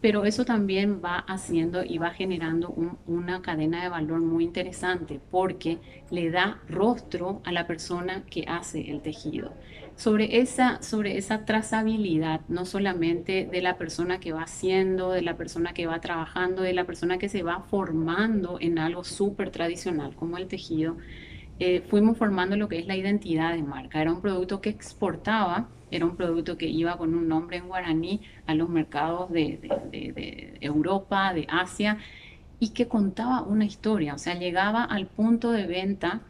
pero 0.00 0.24
eso 0.24 0.44
también 0.44 1.00
va 1.04 1.18
haciendo 1.18 1.84
y 1.84 1.98
va 1.98 2.10
generando 2.10 2.74
una 3.06 3.42
cadena 3.42 3.82
de 3.82 3.88
valor 3.88 4.20
muy 4.20 4.44
interesante 4.44 5.20
porque 5.30 5.78
le 6.10 6.30
da 6.30 6.58
rostro 6.68 7.42
a 7.44 7.52
la 7.52 7.66
persona 7.66 8.24
que 8.30 8.44
hace 8.48 8.90
el 8.90 9.02
tejido. 9.02 9.52
sobre 9.96 10.40
esa, 10.40 10.80
sobre 10.80 11.18
esa 11.18 11.44
trazabilidad, 11.44 12.40
no 12.48 12.64
solamente 12.64 13.46
de 13.50 13.60
la 13.60 13.76
persona 13.76 14.18
que 14.18 14.32
va 14.32 14.44
haciendo, 14.44 15.10
de 15.10 15.20
la 15.20 15.36
persona 15.36 15.74
que 15.74 15.86
va 15.86 16.00
trabajando, 16.00 16.62
de 16.62 16.72
la 16.72 16.84
persona 16.84 17.18
que 17.18 17.28
se 17.28 17.42
va 17.42 17.60
formando 17.60 18.56
en 18.60 18.78
algo 18.78 19.04
súper 19.04 19.50
tradicional 19.50 20.14
como 20.16 20.38
el 20.38 20.48
tejido, 20.48 20.96
eh, 21.58 21.82
fuimos 21.88 22.16
formando 22.16 22.56
lo 22.56 22.68
que 22.68 22.78
es 22.78 22.86
la 22.86 22.96
identidad 22.96 23.52
de 23.52 23.62
marca. 23.62 24.00
Era 24.00 24.10
un 24.12 24.22
producto 24.22 24.62
que 24.62 24.70
exportaba, 24.70 25.68
era 25.90 26.04
un 26.04 26.16
producto 26.16 26.56
que 26.56 26.66
iba 26.66 26.96
con 26.96 27.14
un 27.14 27.28
nombre 27.28 27.58
en 27.58 27.68
guaraní 27.68 28.20
a 28.46 28.54
los 28.54 28.68
mercados 28.68 29.30
de, 29.30 30.58
Europa, 30.60 31.32
de 31.34 31.46
Asia, 31.48 31.98
y 32.58 32.70
que 32.70 32.88
contaba 32.88 33.42
una 33.42 33.64
historia, 33.64 34.14
o 34.14 34.18
sea, 34.18 34.34
llegaba 34.34 34.84
al 34.84 35.06
punto 35.06 35.50
de 35.50 35.66
venta 35.66 36.20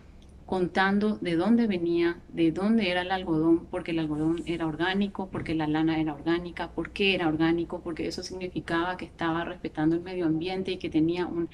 contando 0.50 1.16
de 1.18 1.36
dónde 1.36 1.68
venía, 1.68 2.18
de 2.32 2.50
dónde 2.50 2.90
era 2.90 3.02
el 3.02 3.12
algodón, 3.12 3.66
porque 3.70 3.92
el 3.92 4.00
algodón 4.00 4.42
era 4.46 4.66
orgánico, 4.66 5.28
porque 5.30 5.54
la 5.54 5.68
lana 5.68 6.00
era 6.00 6.12
orgánica, 6.12 6.72
por 6.72 6.90
qué 6.90 7.14
era 7.14 7.28
orgánico, 7.28 7.82
porque 7.84 8.08
eso 8.08 8.24
significaba 8.24 8.96
que 8.96 9.04
estaba 9.04 9.44
respetando 9.44 9.94
el 9.94 10.02
medio 10.02 10.26
ambiente 10.26 10.72
y 10.72 10.78
que 10.78 10.90
tenía 10.90 11.26
un, 11.26 11.48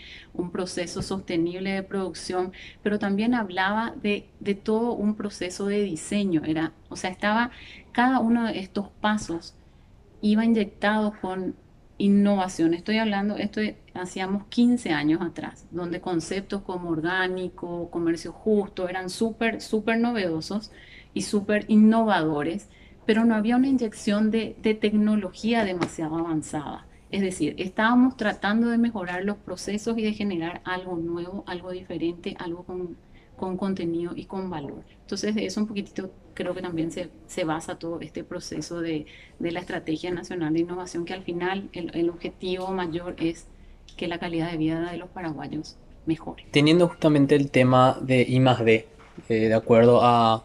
proceso 0.50 1.02
sostenible 1.02 1.72
de 1.72 1.82
producción, 1.82 2.52
pero 2.82 2.98
también 2.98 3.34
hablaba 3.34 3.94
de, 4.02 4.30
de, 4.40 4.54
todo 4.54 4.94
un 4.94 5.14
proceso 5.14 5.66
de 5.66 5.82
diseño, 5.82 6.40
era, 6.46 6.72
o 6.88 6.96
sea, 6.96 7.10
estaba 7.10 7.50
cada 7.96 8.20
uno 8.20 8.44
de 8.44 8.58
estos 8.58 8.90
pasos 9.00 9.54
iba 10.20 10.44
inyectado 10.44 11.14
con 11.18 11.54
innovación. 11.96 12.74
Estoy 12.74 12.98
hablando, 12.98 13.38
esto 13.38 13.62
hacíamos 13.94 14.44
15 14.48 14.90
años 14.90 15.22
atrás, 15.22 15.66
donde 15.70 16.02
conceptos 16.02 16.60
como 16.60 16.90
orgánico, 16.90 17.88
comercio 17.90 18.32
justo 18.32 18.86
eran 18.86 19.08
súper, 19.08 19.62
súper 19.62 19.98
novedosos 19.98 20.72
y 21.14 21.22
súper 21.22 21.64
innovadores, 21.68 22.68
pero 23.06 23.24
no 23.24 23.34
había 23.34 23.56
una 23.56 23.68
inyección 23.68 24.30
de, 24.30 24.56
de 24.60 24.74
tecnología 24.74 25.64
demasiado 25.64 26.18
avanzada. 26.18 26.84
Es 27.10 27.22
decir, 27.22 27.54
estábamos 27.56 28.18
tratando 28.18 28.68
de 28.68 28.76
mejorar 28.76 29.24
los 29.24 29.38
procesos 29.38 29.96
y 29.96 30.02
de 30.02 30.12
generar 30.12 30.60
algo 30.64 30.98
nuevo, 30.98 31.44
algo 31.46 31.70
diferente, 31.70 32.36
algo 32.40 32.64
con 32.64 32.98
con 33.36 33.56
contenido 33.56 34.12
y 34.16 34.24
con 34.24 34.50
valor. 34.50 34.82
Entonces, 35.02 35.34
de 35.34 35.46
eso 35.46 35.60
un 35.60 35.66
poquitito 35.66 36.10
creo 36.34 36.54
que 36.54 36.62
también 36.62 36.90
se, 36.90 37.08
se 37.26 37.44
basa 37.44 37.78
todo 37.78 38.00
este 38.00 38.24
proceso 38.24 38.80
de, 38.80 39.06
de, 39.38 39.52
la 39.52 39.60
Estrategia 39.60 40.12
Nacional 40.12 40.52
de 40.52 40.60
Innovación, 40.60 41.04
que 41.04 41.14
al 41.14 41.22
final 41.22 41.68
el, 41.72 41.90
el, 41.94 42.10
objetivo 42.10 42.70
mayor 42.72 43.16
es 43.18 43.46
que 43.96 44.08
la 44.08 44.18
calidad 44.18 44.50
de 44.50 44.58
vida 44.58 44.90
de 44.90 44.98
los 44.98 45.08
paraguayos 45.08 45.76
mejore. 46.04 46.44
Teniendo 46.50 46.88
justamente 46.88 47.34
el 47.34 47.50
tema 47.50 47.98
de 48.00 48.22
I 48.22 48.38
D, 48.38 48.86
eh, 49.28 49.48
de 49.48 49.54
acuerdo 49.54 50.00
a, 50.02 50.44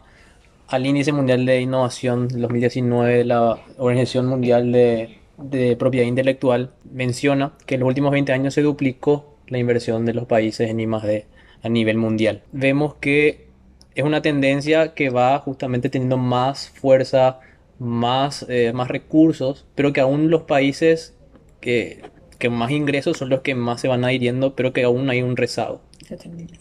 al 0.68 0.86
Índice 0.86 1.12
Mundial 1.12 1.46
de 1.46 1.62
Innovación 1.62 2.28
2019 2.30 3.18
de 3.18 3.26
la 3.26 3.60
Organización 3.78 4.28
Mundial 4.28 4.72
de, 4.72 5.18
de 5.38 5.76
Propiedad 5.76 6.08
Intelectual, 6.08 6.72
menciona 6.92 7.54
que 7.66 7.76
en 7.76 7.82
los 7.82 7.88
últimos 7.88 8.12
20 8.12 8.32
años 8.32 8.54
se 8.54 8.62
duplicó 8.62 9.36
la 9.48 9.58
inversión 9.58 10.06
de 10.06 10.14
los 10.14 10.26
países 10.26 10.70
en 10.70 10.80
I 10.80 10.88
más 10.88 11.04
D 11.04 11.26
a 11.64 11.70
nivel 11.70 11.98
mundial. 11.98 12.44
Vemos 12.52 12.96
que 12.96 13.48
es 13.96 14.04
una 14.04 14.22
tendencia 14.22 14.94
que 14.94 15.10
va 15.10 15.38
justamente 15.40 15.90
teniendo 15.90 16.18
más 16.18 16.70
fuerza, 16.70 17.40
más, 17.80 18.46
eh, 18.50 18.72
más 18.74 18.88
recursos, 18.88 19.66
pero 19.76 19.94
que 19.94 20.02
aún 20.02 20.30
los 20.30 20.44
países 20.44 21.16
que, 21.60 22.04
que, 22.40 22.50
más 22.50 22.72
ingresos 22.72 23.18
son 23.18 23.30
los 23.30 23.42
que 23.42 23.56
más 23.56 23.82
se 23.82 23.88
van 23.88 24.06
adhiriendo, 24.06 24.56
pero 24.56 24.74
que 24.74 24.84
aún 24.84 25.10
hay 25.10 25.22
un 25.22 25.38
rezago. 25.38 25.82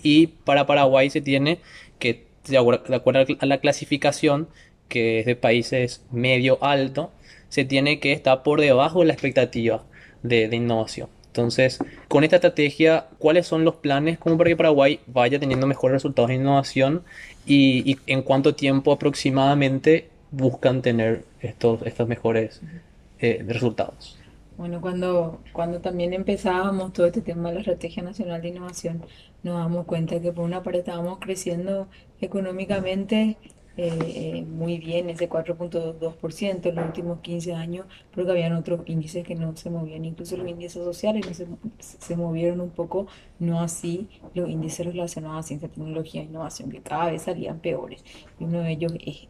Y 0.03 0.29
para 0.29 0.67
Paraguay 0.67 1.11
se 1.11 1.21
tiene 1.21 1.59
que, 1.99 2.27
de 2.47 2.59
acuerdo 2.59 3.37
a 3.41 3.47
la 3.47 3.59
clasificación, 3.59 4.49
que 4.89 5.21
es 5.21 5.27
de 5.27 5.37
países 5.37 6.05
medio 6.11 6.63
alto, 6.63 7.13
se 7.49 7.65
tiene 7.65 8.01
que 8.01 8.13
estar 8.13 8.43
por 8.43 8.61
debajo 8.61 9.01
de 9.01 9.07
la 9.07 9.13
expectativa 9.13 9.85
de, 10.23 10.49
de 10.49 10.57
innovación. 10.57 11.09
Entonces, 11.31 11.79
con 12.09 12.25
esta 12.25 12.37
estrategia, 12.37 13.07
¿cuáles 13.19 13.47
son 13.47 13.65
los 13.65 13.77
planes 13.77 14.19
como 14.19 14.37
para 14.37 14.51
que 14.51 14.57
Paraguay 14.57 14.99
vaya 15.07 15.39
teniendo 15.39 15.69
mejores 15.69 15.95
resultados 15.95 16.31
en 16.31 16.41
innovación 16.41 17.05
y, 17.47 17.99
en 18.09 18.23
cuánto 18.23 18.57
tiempo 18.57 18.91
aproximadamente 18.91 20.09
buscan 20.33 20.83
tener 20.83 21.25
estos, 21.41 21.83
estos 21.83 22.09
mejores 22.09 22.61
eh, 23.21 23.45
resultados? 23.47 24.19
Bueno, 24.59 24.81
cuando, 24.81 25.41
cuando 25.53 25.81
también 25.81 26.13
empezábamos 26.15 26.93
todo 26.93 27.07
este 27.07 27.21
tema 27.23 27.51
de 27.51 27.55
la 27.55 27.61
Estrategia 27.61 28.03
Nacional 28.03 28.43
de 28.43 28.49
Innovación, 28.49 29.05
nos 29.45 29.57
damos 29.57 29.87
cuenta 29.87 30.21
que 30.21 30.33
por 30.33 30.45
una 30.45 30.65
parte 30.65 30.81
estábamos 30.81 31.21
creciendo 31.21 31.87
económicamente 32.21 33.37
eh, 33.83 34.45
muy 34.47 34.79
bien, 34.79 35.09
ese 35.09 35.29
4.2% 35.29 36.69
en 36.69 36.75
los 36.75 36.85
últimos 36.85 37.21
15 37.21 37.55
años, 37.55 37.87
pero 38.13 38.27
que 38.27 38.33
habían 38.33 38.53
otros 38.55 38.83
índices 38.87 39.25
que 39.25 39.35
no 39.35 39.57
se 39.57 39.71
movían, 39.71 40.05
incluso 40.05 40.37
los 40.37 40.49
índices 40.49 40.85
sociales 40.85 41.27
no 41.27 41.33
se, 41.33 41.47
se 41.79 42.17
movieron 42.17 42.61
un 42.61 42.71
poco, 42.71 43.07
no 43.39 43.61
así 43.61 44.09
los 44.35 44.51
índices 44.51 44.87
relacionados 44.87 45.39
a 45.39 45.49
ciencia, 45.49 45.69
tecnología 45.69 46.21
e 46.21 46.25
innovación, 46.25 46.71
que 46.71 46.83
cada 46.83 47.11
vez 47.11 47.23
salían 47.23 47.61
peores. 47.61 48.05
Y 48.39 48.45
uno 48.45 48.61
de 48.61 48.73
ellos 48.73 48.93
es, 49.01 49.29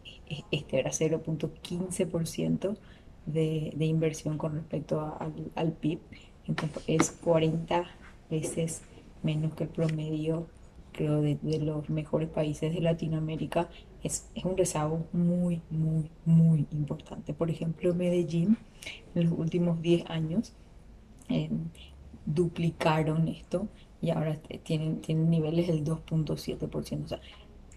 este 0.51 0.79
era 0.79 0.91
0.15% 0.91 2.77
de, 3.25 3.71
de 3.73 3.85
inversión 3.85 4.37
con 4.37 4.55
respecto 4.55 5.15
al, 5.19 5.33
al 5.55 5.71
PIB, 5.71 5.99
entonces 6.45 6.83
es 6.87 7.11
40 7.11 7.85
veces 8.29 8.81
menos 9.23 9.53
que 9.53 9.63
el 9.63 9.69
promedio 9.69 10.47
creo, 10.91 11.21
de, 11.21 11.37
de, 11.41 11.59
los 11.59 11.89
mejores 11.89 12.29
países 12.29 12.73
de 12.73 12.81
Latinoamérica 12.81 13.69
es, 14.03 14.29
es, 14.35 14.45
un 14.45 14.57
rezago 14.57 15.05
muy, 15.13 15.61
muy, 15.69 16.09
muy 16.25 16.67
importante. 16.71 17.33
Por 17.33 17.49
ejemplo, 17.49 17.93
Medellín 17.93 18.57
en 19.15 19.29
los 19.29 19.37
últimos 19.37 19.81
10 19.81 20.09
años 20.09 20.53
eh, 21.29 21.49
duplicaron 22.25 23.27
esto 23.27 23.67
y 24.01 24.09
ahora 24.09 24.37
tienen, 24.63 25.01
tienen 25.01 25.29
niveles 25.29 25.67
del 25.67 25.83
2.7%. 25.83 27.03
O 27.03 27.07
sea, 27.07 27.19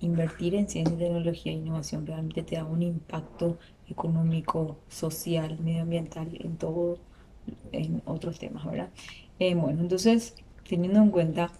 invertir 0.00 0.54
en 0.54 0.68
ciencia, 0.68 0.96
tecnología 0.96 1.52
e 1.52 1.56
innovación 1.56 2.06
realmente 2.06 2.42
te 2.42 2.56
da 2.56 2.64
un 2.64 2.82
impacto 2.82 3.58
económico, 3.88 4.78
social, 4.88 5.58
medioambiental, 5.60 6.28
en 6.40 6.56
todo, 6.56 6.98
en 7.72 8.02
otros 8.06 8.38
temas, 8.38 8.64
¿verdad? 8.64 8.90
Eh, 9.38 9.54
bueno, 9.54 9.80
entonces, 9.80 10.34
teniendo 10.68 11.00
en 11.00 11.10
cuenta 11.10 11.52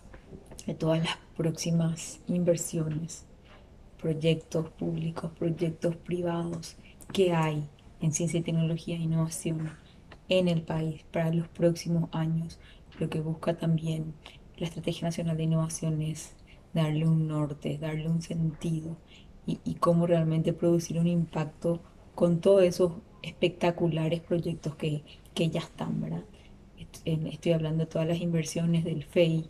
todas 0.79 1.03
las 1.03 1.19
próximas 1.37 2.21
inversiones 2.27 3.27
proyectos 4.05 4.69
públicos, 4.69 5.33
proyectos 5.39 5.97
privados 5.97 6.77
que 7.11 7.33
hay 7.33 7.67
en 8.03 8.13
ciencia 8.13 8.39
y 8.39 8.43
tecnología 8.43 8.97
e 8.97 9.01
innovación 9.01 9.71
en 10.29 10.49
el 10.49 10.61
país 10.61 11.07
para 11.11 11.33
los 11.33 11.49
próximos 11.49 12.11
años. 12.13 12.59
Lo 12.99 13.09
que 13.09 13.23
busca 13.23 13.57
también 13.57 14.13
la 14.59 14.67
Estrategia 14.67 15.09
Nacional 15.09 15.39
de 15.39 15.45
Innovación 15.45 16.03
es 16.03 16.35
darle 16.75 17.09
un 17.09 17.29
norte, 17.29 17.79
darle 17.79 18.07
un 18.07 18.21
sentido 18.21 18.99
y, 19.47 19.57
cómo 19.77 20.07
realmente 20.07 20.53
producir 20.53 20.99
un 20.99 21.07
impacto 21.07 21.81
con 22.15 22.43
todos 22.43 22.63
esos 22.63 22.93
espectaculares 23.23 24.21
proyectos 24.21 24.77
que, 24.77 25.03
que 25.33 25.49
ya 25.49 25.61
están, 25.61 26.03
¿verdad? 26.03 26.25
Estoy 27.07 27.53
hablando 27.53 27.87
de 27.87 27.91
todas 27.91 28.07
las 28.07 28.21
inversiones 28.21 28.85
del 28.85 29.03
FEI, 29.03 29.47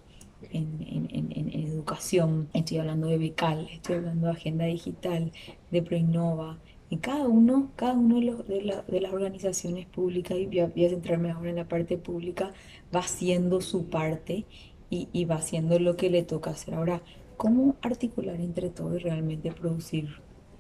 en, 0.53 1.09
en, 1.11 1.33
en, 1.33 1.69
educación, 1.69 2.49
estoy 2.53 2.79
hablando 2.79 3.09
de 3.09 3.19
Becal, 3.19 3.69
estoy 3.71 3.97
hablando 3.97 4.27
de 4.27 4.33
Agenda 4.33 4.65
Digital, 4.67 5.33
de 5.71 5.83
Proinnova, 5.83 6.59
y 6.91 6.99
cada 6.99 7.27
uno, 7.27 7.71
cada 7.77 7.95
uno 7.95 8.21
de, 8.21 8.63
las 8.63 9.13
organizaciones 9.13 9.87
públicas, 9.87 10.37
y 10.39 10.47
voy 10.47 10.61
a, 10.61 10.67
voy 10.67 10.87
a, 10.87 10.91
centrarme 10.91 11.31
ahora 11.31 11.51
en 11.51 11.57
la 11.57 11.69
parte 11.69 11.99
pública, 11.99 12.53
va 12.95 13.01
haciendo 13.01 13.61
su 13.61 13.87
parte 13.87 14.45
y, 14.91 15.09
y 15.13 15.25
va 15.25 15.37
haciendo 15.37 15.79
lo 15.79 15.97
que 15.97 16.11
le 16.11 16.23
toca 16.23 16.51
hacer. 16.51 16.75
Ahora, 16.75 17.03
¿cómo 17.37 17.77
articular 17.83 18.41
entre 18.41 18.71
todos 18.71 18.95
y 18.97 18.99
realmente 18.99 19.53
producir 19.53 20.09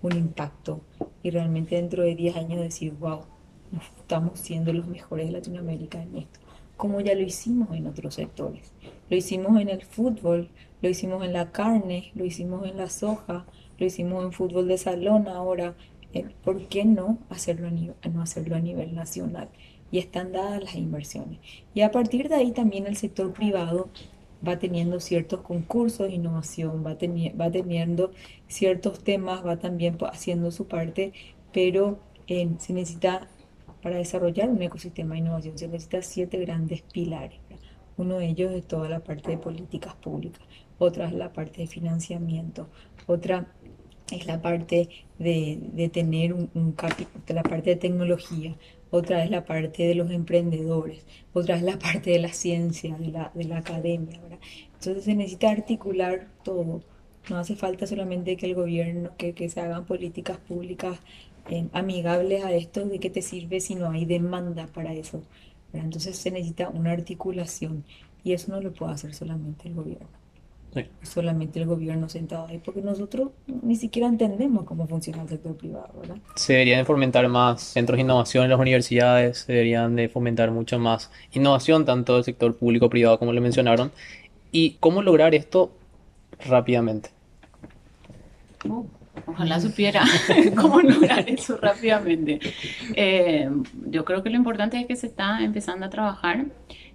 un 0.02 0.16
impacto? 0.16 0.80
Y 1.22 1.30
realmente 1.30 1.76
dentro 1.76 2.02
de 2.02 2.14
10 2.14 2.36
años 2.36 2.60
decir, 2.60 2.94
wow, 2.98 3.20
estamos 3.98 4.38
siendo 4.40 4.72
los 4.72 4.86
mejores 4.86 5.26
de 5.26 5.32
Latinoamérica 5.32 6.02
en 6.02 6.16
esto 6.16 6.43
como 6.76 7.00
ya 7.00 7.14
lo 7.14 7.22
hicimos 7.22 7.74
en 7.74 7.86
otros 7.86 8.14
sectores. 8.14 8.72
Lo 9.08 9.16
hicimos 9.16 9.60
en 9.60 9.68
el 9.68 9.82
fútbol, 9.82 10.48
lo 10.82 10.88
hicimos 10.88 11.24
en 11.24 11.32
la 11.32 11.52
carne, 11.52 12.12
lo 12.14 12.24
hicimos 12.24 12.66
en 12.66 12.76
la 12.76 12.88
soja, 12.88 13.46
lo 13.78 13.86
hicimos 13.86 14.24
en 14.24 14.32
fútbol 14.32 14.68
de 14.68 14.78
salón 14.78 15.28
ahora. 15.28 15.74
Eh, 16.12 16.26
¿Por 16.44 16.68
qué 16.68 16.84
no 16.84 17.18
hacerlo 17.30 17.68
a 17.68 17.70
nivel, 17.70 17.96
no 18.12 18.22
hacerlo 18.22 18.56
a 18.56 18.60
nivel 18.60 18.94
nacional? 18.94 19.48
Y 19.90 19.98
están 19.98 20.32
dadas 20.32 20.62
las 20.62 20.74
inversiones. 20.74 21.38
Y 21.74 21.82
a 21.82 21.90
partir 21.90 22.28
de 22.28 22.36
ahí 22.36 22.52
también 22.52 22.86
el 22.86 22.96
sector 22.96 23.32
privado 23.32 23.88
va 24.46 24.58
teniendo 24.58 25.00
ciertos 25.00 25.40
concursos 25.40 26.08
de 26.08 26.14
innovación, 26.14 26.84
va, 26.84 26.96
va 27.40 27.50
teniendo 27.50 28.10
ciertos 28.48 29.02
temas, 29.02 29.44
va 29.46 29.58
también 29.58 29.96
haciendo 30.10 30.50
su 30.50 30.66
parte, 30.66 31.12
pero 31.52 31.98
eh, 32.26 32.48
se 32.58 32.72
necesita 32.72 33.28
para 33.84 33.98
desarrollar 33.98 34.48
un 34.48 34.62
ecosistema 34.62 35.12
de 35.12 35.20
innovación 35.20 35.58
se 35.58 35.68
necesitan 35.68 36.02
siete 36.02 36.38
grandes 36.38 36.80
pilares. 36.80 37.38
Uno 37.98 38.16
de 38.16 38.28
ellos 38.28 38.50
es 38.52 38.66
toda 38.66 38.88
la 38.88 39.00
parte 39.00 39.32
de 39.32 39.36
políticas 39.36 39.94
públicas, 39.94 40.40
otra 40.78 41.06
es 41.06 41.12
la 41.12 41.34
parte 41.34 41.60
de 41.60 41.66
financiamiento, 41.66 42.66
otra 43.06 43.46
es 44.10 44.24
la 44.24 44.40
parte 44.40 44.88
de, 45.18 45.90
tener 45.92 46.32
un, 46.32 46.48
un 46.54 46.74
capi- 46.74 47.06
la 47.28 47.42
parte 47.42 47.70
de 47.70 47.76
tecnología, 47.76 48.56
otra 48.90 49.22
es 49.22 49.30
la 49.30 49.44
parte 49.44 49.82
de 49.86 49.94
los 49.94 50.10
emprendedores, 50.10 51.04
otra 51.34 51.56
es 51.56 51.62
la 51.62 51.78
parte 51.78 52.08
de 52.08 52.20
la 52.20 52.32
ciencia, 52.32 52.96
de 52.96 53.08
la, 53.08 53.32
de 53.34 53.44
la 53.44 53.58
academia, 53.58 54.18
¿verdad? 54.22 54.38
Entonces 54.80 55.04
se 55.04 55.14
necesita 55.14 55.50
articular 55.50 56.28
todo. 56.42 56.80
No 57.28 57.36
hace 57.36 57.54
falta 57.54 57.86
solamente 57.86 58.36
que 58.36 58.46
el 58.46 58.54
gobierno, 58.54 59.10
que, 59.18 59.34
que 59.34 59.50
se 59.50 59.60
hagan 59.60 59.84
políticas 59.84 60.38
públicas 60.38 60.98
eh, 61.50 61.68
amigables 61.72 62.44
a 62.44 62.52
esto, 62.52 62.84
de 62.86 62.98
qué 63.00 63.10
te 63.10 63.22
sirve 63.22 63.60
si 63.60 63.74
no 63.74 63.90
hay 63.90 64.04
demanda 64.06 64.66
para 64.68 64.92
eso, 64.94 65.22
¿verdad? 65.72 65.86
Entonces 65.86 66.16
se 66.16 66.30
necesita 66.30 66.68
una 66.70 66.92
articulación 66.92 67.84
y 68.24 68.32
eso 68.32 68.52
no 68.52 68.60
lo 68.60 68.72
puede 68.72 68.92
hacer 68.92 69.14
solamente 69.14 69.68
el 69.68 69.74
gobierno 69.74 70.08
Sí. 70.74 70.86
solamente 71.02 71.60
el 71.60 71.66
gobierno 71.66 72.08
sentado 72.08 72.48
ahí, 72.48 72.58
porque 72.58 72.82
nosotros 72.82 73.30
ni 73.62 73.76
siquiera 73.76 74.08
entendemos 74.08 74.64
cómo 74.64 74.88
funciona 74.88 75.22
el 75.22 75.28
sector 75.28 75.56
privado, 75.56 75.88
¿verdad? 76.00 76.16
Se 76.34 76.54
deberían 76.54 76.80
de 76.80 76.84
fomentar 76.84 77.28
más 77.28 77.62
centros 77.62 77.96
de 77.96 78.02
innovación 78.02 78.42
en 78.42 78.50
las 78.50 78.58
universidades, 78.58 79.38
se 79.38 79.52
deberían 79.52 79.94
de 79.94 80.08
fomentar 80.08 80.50
mucho 80.50 80.80
más 80.80 81.12
innovación, 81.32 81.84
tanto 81.84 82.16
del 82.16 82.24
sector 82.24 82.56
público 82.56 82.90
privado 82.90 83.20
como 83.20 83.32
lo 83.32 83.40
mencionaron. 83.40 83.92
¿Y 84.50 84.72
cómo 84.80 85.00
lograr 85.02 85.34
esto 85.36 85.70
rápidamente? 86.40 87.10
Uh, 88.64 88.84
ojalá 89.26 89.60
supiera 89.60 90.04
cómo 90.56 90.80
lograr 90.80 91.28
eso 91.28 91.56
rápidamente. 91.56 92.40
Eh, 92.94 93.50
yo 93.86 94.04
creo 94.04 94.22
que 94.22 94.30
lo 94.30 94.36
importante 94.36 94.78
es 94.78 94.86
que 94.86 94.96
se 94.96 95.06
está 95.06 95.42
empezando 95.42 95.86
a 95.86 95.90
trabajar, 95.90 96.46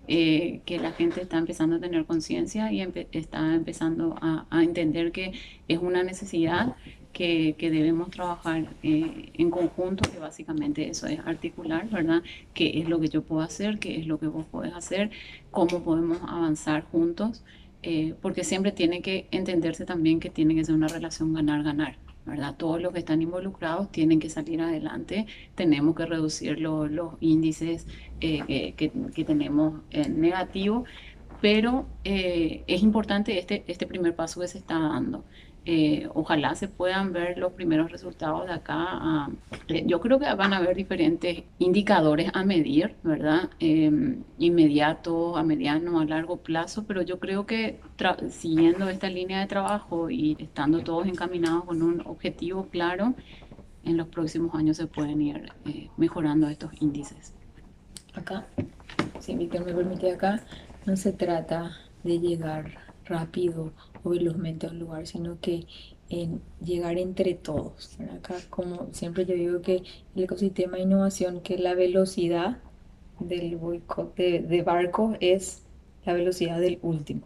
eh, 0.08 0.62
que 0.66 0.80
la 0.80 0.92
gente 0.92 1.22
está 1.22 1.38
empezando 1.38 1.76
a 1.76 1.80
tener 1.80 2.06
conciencia 2.06 2.72
y 2.72 2.82
está 3.12 3.54
empezando 3.54 4.16
a, 4.22 4.46
entender 4.64 5.12
que 5.12 5.34
es 5.68 5.80
una 5.80 6.04
necesidad 6.04 6.76
que, 7.14 7.56
debemos 7.60 8.10
trabajar 8.10 8.68
eh, 8.84 9.32
en 9.34 9.52
conjunto, 9.52 10.10
que 10.10 10.20
básicamente 10.20 10.90
eso 10.90 11.08
es 11.08 11.20
articular, 11.26 11.90
¿verdad? 11.90 12.24
¿Qué 12.54 12.80
es 12.80 12.90
lo 12.90 13.00
que 13.00 13.10
yo 13.10 13.24
puedo 13.24 13.42
hacer? 13.42 13.80
¿Qué 13.80 14.00
es 14.00 14.08
lo 14.08 14.20
que 14.20 14.28
vos 14.28 14.46
podés 14.46 14.74
hacer? 14.74 15.12
¿Cómo 15.52 15.84
podemos 15.84 16.20
avanzar 16.28 16.84
juntos? 16.84 17.44
Porque 18.22 18.44
siempre 18.44 18.74
tiene 18.74 19.02
que 19.02 19.28
entenderse 19.32 19.86
también 19.86 20.20
que 20.20 20.30
tiene 20.30 20.54
que 20.54 20.66
ser 20.66 20.76
una 20.76 20.90
relación 20.90 21.34
ganar-ganar, 21.34 21.96
¿verdad? 22.30 22.56
Todos 22.58 22.82
los 22.82 22.94
que 22.94 23.00
están 23.00 23.22
involucrados 23.22 23.92
tienen 23.92 24.20
que 24.20 24.30
salir 24.30 24.62
adelante, 24.62 25.28
tenemos 25.56 25.96
que 25.96 26.06
reducir 26.06 26.60
lo- 26.60 26.88
los 26.88 27.16
índices 27.20 27.88
eh, 28.20 28.76
que, 28.76 28.92
que- 29.14 29.26
tenemos 29.26 29.84
en 29.90 30.20
negativo, 30.22 30.86
pero 31.42 31.94
eh, 32.04 32.64
es 32.68 32.82
importante 32.84 33.38
este, 33.40 33.64
este 33.72 33.88
primer 33.88 34.16
paso 34.16 34.42
que 34.42 34.48
se 34.48 34.58
está 34.60 34.80
dando. 34.80 35.26
Eh, 35.72 36.10
ojalá 36.16 36.56
se 36.56 36.68
puedan 36.68 37.14
ver 37.14 37.38
los 37.38 37.54
primeros 37.54 37.92
resultados 37.92 38.48
de 38.48 38.54
acá. 38.54 39.30
eh, 39.68 39.84
yo 39.86 40.00
creo 40.00 40.18
que 40.18 40.34
van 40.34 40.52
a 40.52 40.58
haber 40.58 40.76
diferentes 40.76 41.44
indicadores 41.60 42.32
a 42.34 42.44
medir, 42.44 42.96
¿verdad? 43.04 43.52
Eh, 43.60 44.18
inmediato, 44.40 45.38
a 45.38 45.44
mediano, 45.44 46.00
a 46.00 46.06
largo 46.06 46.38
plazo, 46.38 46.86
pero 46.88 47.04
yo 47.04 47.20
creo 47.20 47.46
que 47.46 47.80
siguiendo 48.32 48.90
esta 48.90 49.12
línea 49.12 49.42
de 49.42 49.46
trabajo 49.46 50.10
y 50.10 50.36
estando 50.40 50.80
todos 50.80 51.06
encaminados 51.06 51.66
con 51.66 51.84
un 51.84 52.02
objetivo 52.02 52.66
claro, 52.72 53.14
en 53.84 53.96
los 53.96 54.08
próximos 54.08 54.56
años 54.56 54.76
se 54.76 54.88
pueden 54.88 55.22
ir 55.22 55.52
eh, 55.66 55.92
mejorando 55.98 56.48
estos 56.48 56.72
índices. 56.82 57.36
Acá, 58.16 58.48
si 59.20 59.36
Víctor 59.36 59.68
me 59.68 59.74
permite 59.76 60.12
acá, 60.14 60.42
no 60.88 60.98
se 60.98 61.14
trata 61.14 61.78
de 62.04 62.18
llegar 62.18 62.89
rápido 63.10 63.74
o 64.04 64.10
velozmente 64.12 64.68
a 64.68 64.70
un 64.72 64.80
lugar, 64.80 65.08
sino 65.08 65.40
que 65.42 65.66
en 66.10 66.42
llegar 66.62 66.98
entre 66.98 67.34
todos. 67.34 67.98
Acá, 68.16 68.36
como 68.50 68.90
siempre 68.94 69.26
yo 69.26 69.36
digo 69.36 69.62
que 69.62 69.84
el 70.16 70.24
ecosistema 70.24 70.78
de 70.78 70.84
innovación, 70.84 71.42
que 71.42 71.58
la 71.58 71.76
velocidad 71.76 72.60
del 73.20 73.58
boicot 73.58 74.16
de, 74.16 74.64
barco 74.64 75.16
es 75.20 75.64
la 76.06 76.14
velocidad 76.14 76.60
del 76.60 76.80
último. 76.82 77.22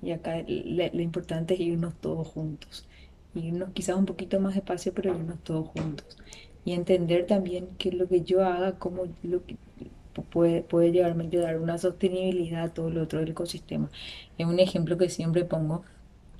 Y 0.00 0.12
acá 0.12 0.44
lo 0.46 1.02
importante 1.02 1.54
es 1.54 1.60
irnos 1.60 1.94
todos 2.00 2.28
juntos. 2.28 2.86
Irnos 3.34 3.70
quizás 3.72 3.96
un 3.96 4.06
poquito 4.06 4.38
más 4.38 4.54
despacio, 4.54 4.92
pero 4.94 5.14
irnos 5.14 5.42
todos 5.42 5.68
juntos. 5.68 6.16
Y 6.64 6.72
entender 6.72 7.26
también 7.26 7.68
que 7.78 7.90
lo 7.90 8.06
que 8.06 8.22
yo 8.22 8.44
haga, 8.44 8.78
como 8.78 9.04
lo 9.22 9.44
que 9.44 9.56
puede, 10.22 10.62
puede 10.62 10.92
llegarme 10.92 11.28
a 11.32 11.40
dar 11.40 11.58
una 11.58 11.78
sostenibilidad 11.78 12.64
a 12.64 12.74
todo 12.74 12.90
lo 12.90 13.02
otro 13.02 13.20
del 13.20 13.30
ecosistema. 13.30 13.90
Es 14.36 14.46
un 14.46 14.58
ejemplo 14.60 14.98
que 14.98 15.08
siempre 15.08 15.44
pongo, 15.44 15.82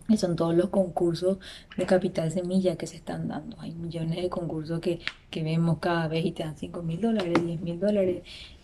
que 0.09 0.17
son 0.17 0.37
todos 0.37 0.55
los 0.55 0.71
concursos 0.71 1.39
de 1.77 1.87
capital 1.87 2.31
semilla 2.31 2.77
que 2.77 2.87
se 2.87 2.97
están 2.97 3.29
dando. 3.29 3.61
Hay 3.61 3.75
millones 3.75 4.23
de 4.23 4.29
concursos 4.29 4.81
que, 4.81 5.01
que 5.31 5.43
vemos 5.43 5.79
cada 5.79 6.09
vez 6.09 6.25
y 6.25 6.33
te 6.33 6.45
dan 6.45 6.57
5 6.57 6.83
mil 6.83 7.01
dólares, 7.01 7.35
10 7.45 7.61
mil 7.61 7.81
dólares. 7.81 8.23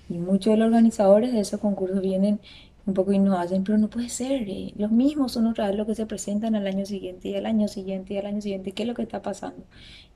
Y 0.09 0.19
muchos 0.19 0.53
de 0.53 0.59
los 0.59 0.67
organizadores 0.67 1.33
de 1.33 1.41
esos 1.41 1.61
concursos 1.61 2.01
vienen 2.01 2.41
un 2.87 2.95
poco 2.95 3.13
hacen, 3.39 3.65
pero 3.65 3.79
no 3.79 3.89
puede 3.91 4.09
ser. 4.11 4.49
eh, 4.49 4.73
Los 4.77 4.91
mismos 4.93 5.33
son 5.33 5.47
otra 5.47 5.69
vez 5.69 5.77
los 5.77 5.87
que 5.87 5.95
se 5.95 6.07
presentan 6.07 6.55
al 6.55 6.67
año 6.67 6.85
siguiente 6.87 7.29
y 7.29 7.37
al 7.37 7.47
año 7.47 7.69
siguiente 7.69 8.15
y 8.15 8.19
al 8.19 8.27
año 8.27 8.41
siguiente. 8.43 8.73
¿Qué 8.73 8.83
es 8.83 8.89
lo 8.89 8.95
que 8.95 9.03
está 9.03 9.23
pasando? 9.23 9.65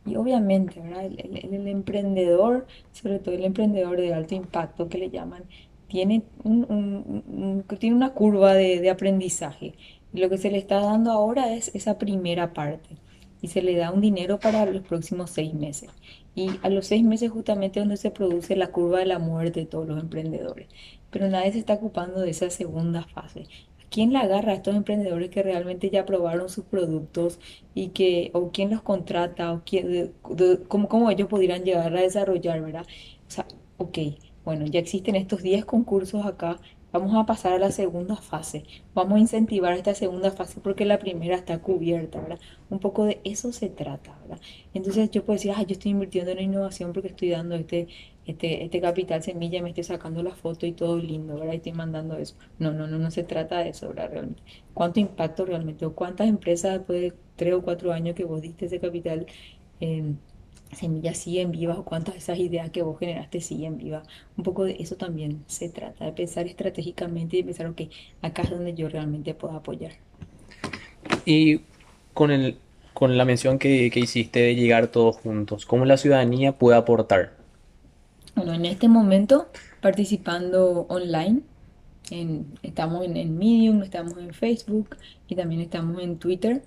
Y 0.07 0.17
obviamente, 0.17 0.81
¿verdad? 0.81 1.05
El, 1.07 1.19
el- 1.21 1.55
el 1.55 1.67
emprendedor, 1.69 2.67
sobre 2.93 3.19
todo 3.19 3.35
el 3.35 3.45
emprendedor 3.45 3.97
de 3.99 4.15
alto 4.15 4.35
impacto 4.35 4.89
que 4.89 4.99
le 4.99 5.11
llaman, 5.11 5.45
tiene, 5.89 6.23
un- 6.45 6.67
un- 6.69 7.25
un- 7.69 7.79
tiene 7.79 7.97
una 7.97 8.13
curva 8.15 8.55
de, 8.55 8.81
de 8.81 8.91
aprendizaje. 8.91 9.75
Y 10.13 10.21
lo 10.21 10.29
que 10.31 10.39
se 10.39 10.51
le 10.51 10.59
está 10.59 10.81
dando 10.81 11.11
ahora 11.13 11.55
es 11.55 11.75
esa 11.75 11.99
primera 11.99 12.53
parte. 12.53 12.97
Y 13.41 13.49
se 13.49 13.63
le 13.63 13.77
da 13.77 13.93
un 13.93 14.01
dinero 14.01 14.39
para 14.41 14.67
los 14.67 14.83
próximos 14.83 15.31
seis 15.31 15.55
meses. 15.55 15.91
Y 16.35 16.51
a 16.63 16.69
los 16.71 16.87
seis 16.87 17.05
meses 17.05 17.31
justamente 17.31 17.81
donde 17.81 17.97
se 17.97 18.11
produce 18.11 18.57
la 18.57 18.69
curva 18.69 18.99
de 19.01 19.07
la 19.07 19.19
muerte 19.19 19.61
de 19.61 19.67
todos 19.67 19.87
los 19.89 20.01
emprendedores. 20.01 20.69
Pero 21.11 21.29
nadie 21.29 21.53
se 21.53 21.59
está 21.61 21.75
ocupando 21.75 22.21
de 22.21 22.31
esa 22.31 22.51
segunda 22.51 23.05
fase. 23.05 23.47
¿Quién 23.91 24.13
la 24.13 24.21
agarra 24.21 24.53
a 24.53 24.55
estos 24.57 24.77
emprendedores 24.77 25.31
que 25.31 25.43
realmente 25.43 25.89
ya 25.91 26.05
probaron 26.05 26.49
sus 26.51 26.65
productos 26.67 27.41
y 27.75 27.89
que, 27.91 28.31
o 28.35 28.51
quién 28.53 28.71
los 28.71 28.83
contrata, 28.83 29.53
o 29.53 29.63
quién, 29.65 29.91
de- 29.91 30.13
de- 30.31 30.63
cómo, 30.69 30.89
cómo 30.89 31.11
ellos 31.11 31.29
pudieran 31.29 31.65
llegar 31.65 31.97
a 31.97 32.01
desarrollar, 32.03 32.61
¿verdad? 32.61 32.87
O 33.29 33.31
sea, 33.31 33.47
ok, 33.79 33.99
bueno, 34.45 34.67
ya 34.67 34.81
existen 34.81 35.15
estos 35.17 35.43
10 35.43 35.65
concursos 35.65 36.25
acá, 36.27 36.61
vamos 36.93 37.15
a 37.17 37.27
pasar 37.27 37.53
a 37.53 37.59
la 37.59 37.71
segunda 37.71 38.17
fase, 38.17 38.65
vamos 38.95 39.17
a 39.17 39.21
incentivar 39.21 39.75
esta 39.75 39.95
segunda 39.95 40.31
fase 40.31 40.61
porque 40.61 40.85
la 40.87 40.99
primera 40.99 41.37
está 41.37 41.61
cubierta, 41.61 42.21
¿verdad? 42.21 42.41
Un 42.71 42.79
poco 42.81 43.05
de 43.05 43.21
eso 43.25 43.53
se 43.53 43.69
trata, 43.69 44.19
¿verdad? 44.23 44.41
Entonces 44.75 45.11
yo 45.11 45.25
puedo 45.25 45.37
decir, 45.37 45.53
ah, 45.55 45.63
yo 45.63 45.73
estoy 45.73 45.91
invirtiendo 45.93 46.31
en 46.33 46.41
innovación 46.41 46.93
porque 46.93 47.09
estoy 47.09 47.31
dando 47.31 47.55
este, 47.57 47.89
este, 48.29 48.63
este 48.63 48.83
capital 48.83 49.23
semilla, 49.23 49.63
me 49.63 49.71
estoy 49.71 49.85
sacando 49.85 50.23
la 50.23 50.35
foto 50.35 50.67
y 50.67 50.73
todo 50.73 50.99
lindo, 50.99 51.37
¿verdad? 51.39 51.55
Y 51.55 51.57
estoy 51.57 51.73
mandando 51.73 52.19
eso. 52.19 52.35
No, 52.59 52.73
no, 52.73 52.87
no, 52.87 52.99
no 52.99 53.11
se 53.11 53.23
trata 53.25 53.61
de 53.61 53.71
eso, 53.71 53.89
¿verdad? 53.89 54.11
Realmente. 54.11 54.43
¿Cuánto 54.75 55.01
impacto 55.01 55.47
realmente? 55.47 55.87
¿O 55.87 55.95
cuántas 55.95 56.29
empresas 56.29 56.75
después 56.75 57.01
de 57.01 57.15
tres 57.37 57.55
o 57.55 57.63
cuatro 57.63 57.91
años 57.91 58.15
que 58.15 58.25
vos 58.25 58.43
diste 58.43 58.67
ese 58.67 58.81
capital 58.81 59.27
eh, 59.81 60.13
siguen 61.15 61.53
vivas? 61.53 61.79
¿O 61.79 61.85
cuántas 61.87 62.17
de 62.17 62.19
esas 62.19 62.39
ideas 62.39 62.69
que 62.69 62.83
vos 62.83 62.99
generaste 62.99 63.41
siguen 63.41 63.79
vivas? 63.79 64.07
Un 64.37 64.45
poco 64.45 64.65
de 64.65 64.77
eso 64.79 64.97
también 64.97 65.43
se 65.47 65.71
trata, 65.71 66.05
de 66.05 66.13
pensar 66.13 66.47
estratégicamente 66.47 67.39
y 67.39 67.41
de 67.41 67.47
pensar, 67.47 67.67
ok, 67.69 67.81
acá 68.21 68.43
es 68.43 68.51
donde 68.51 68.75
yo 68.75 68.91
realmente 68.91 69.33
puedo 69.33 69.55
apoyar. 69.57 69.93
Y 71.25 71.63
con 72.13 72.31
el, 72.31 72.59
con 72.93 73.17
la 73.17 73.25
mención 73.25 73.59
que, 73.59 73.91
que 73.91 74.01
hiciste 74.01 74.41
de 74.41 74.55
llegar 74.55 74.89
todos 74.89 75.17
juntos, 75.17 75.65
¿cómo 75.65 75.87
la 75.87 75.97
ciudadanía 75.97 76.53
puede 76.53 76.77
aportar? 76.77 77.38
Bueno, 78.35 78.53
en 78.55 78.65
este 78.67 78.89
momento 78.89 79.49
participando 79.81 80.87
online, 80.89 81.43
en- 82.11 82.55
estamos 82.63 83.05
en, 83.05 83.17
en 83.17 83.37
Medium, 83.39 83.83
estamos 83.83 84.17
en 84.19 84.33
Facebook 84.33 84.97
y 85.29 85.37
también 85.37 85.61
estamos 85.61 86.03
en 86.03 86.19
Twitter 86.19 86.63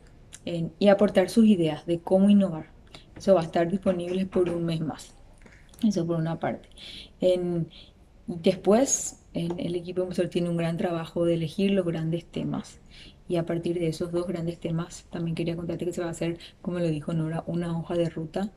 y 0.80 0.88
aportar 0.88 1.30
sus 1.30 1.46
ideas 1.46 1.86
de 1.86 2.00
cómo 2.02 2.30
innovar. 2.30 2.68
Eso 3.16 3.36
va 3.36 3.42
a 3.42 3.44
estar 3.44 3.70
disponible 3.70 4.26
por 4.26 4.50
un 4.50 4.66
mes 4.66 4.82
más. 4.82 5.16
Eso 5.88 6.06
por 6.06 6.18
una 6.18 6.40
parte. 6.40 6.70
Después, 8.28 9.20
el 9.34 9.76
equipo 9.76 10.02
inversor 10.02 10.28
tiene 10.30 10.50
un 10.50 10.58
gran 10.58 10.78
trabajo 10.78 11.26
de 11.26 11.36
elegir 11.36 11.72
los 11.72 11.86
grandes 11.86 12.26
temas. 12.26 12.80
Y 13.28 13.38
a 13.38 13.46
partir 13.46 13.80
de 13.80 13.88
esos 13.88 14.12
dos 14.12 14.28
grandes 14.28 14.60
temas, 14.60 15.06
también 15.12 15.36
quería 15.36 15.56
contarte 15.56 15.86
que 15.86 15.94
se 15.94 16.02
va 16.02 16.08
a 16.08 16.12
hacer, 16.12 16.38
como 16.62 16.80
lo 16.80 16.88
dijo 16.88 17.14
Nora, 17.14 17.44
una 17.48 17.78
hoja 17.78 17.96
de 17.96 18.10
ruta 18.10 18.52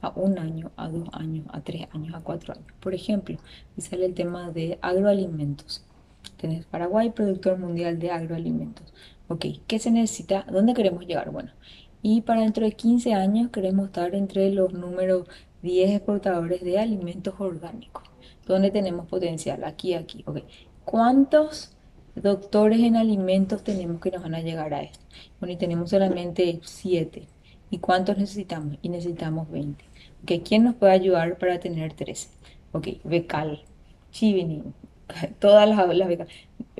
a 0.00 0.10
un 0.10 0.38
año, 0.38 0.70
a 0.76 0.88
dos 0.88 1.08
años, 1.12 1.46
a 1.50 1.60
tres 1.60 1.86
años, 1.92 2.14
a 2.14 2.20
cuatro 2.20 2.54
años. 2.54 2.66
Por 2.80 2.94
ejemplo, 2.94 3.36
me 3.76 3.82
sale 3.82 4.06
el 4.06 4.14
tema 4.14 4.50
de 4.50 4.78
agroalimentos. 4.82 5.84
Tenés 6.36 6.66
Paraguay, 6.66 7.10
productor 7.10 7.58
mundial 7.58 7.98
de 7.98 8.10
agroalimentos. 8.10 8.92
Ok, 9.28 9.46
¿qué 9.66 9.78
se 9.78 9.90
necesita? 9.90 10.46
¿Dónde 10.50 10.74
queremos 10.74 11.06
llegar? 11.06 11.30
Bueno, 11.30 11.50
y 12.02 12.20
para 12.20 12.42
dentro 12.42 12.64
de 12.64 12.72
15 12.72 13.14
años 13.14 13.50
queremos 13.50 13.86
estar 13.86 14.14
entre 14.14 14.50
los 14.52 14.72
números 14.72 15.26
10 15.62 15.90
exportadores 15.90 16.62
de 16.62 16.78
alimentos 16.78 17.34
orgánicos. 17.38 18.04
¿Dónde 18.46 18.70
tenemos 18.70 19.06
potencial? 19.06 19.64
Aquí, 19.64 19.94
aquí. 19.94 20.22
Ok, 20.26 20.38
¿cuántos 20.84 21.72
doctores 22.14 22.80
en 22.80 22.96
alimentos 22.96 23.64
tenemos 23.64 24.00
que 24.00 24.12
nos 24.12 24.22
van 24.22 24.36
a 24.36 24.40
llegar 24.40 24.72
a 24.74 24.82
esto? 24.82 25.04
Bueno, 25.40 25.54
y 25.54 25.56
tenemos 25.56 25.90
solamente 25.90 26.60
7. 26.62 27.26
¿Y 27.70 27.78
cuántos 27.78 28.16
necesitamos? 28.18 28.78
Y 28.82 28.88
necesitamos 28.88 29.50
20. 29.50 29.84
Ok, 30.22 30.42
¿quién 30.44 30.64
nos 30.64 30.74
puede 30.74 30.92
ayudar 30.92 31.38
para 31.38 31.58
tener 31.60 31.92
13? 31.92 32.28
Ok, 32.72 32.88
Becal, 33.04 33.62
Chivini, 34.10 34.62
todas 35.38 35.68
las, 35.68 35.96
las 35.96 36.08
becas. 36.08 36.28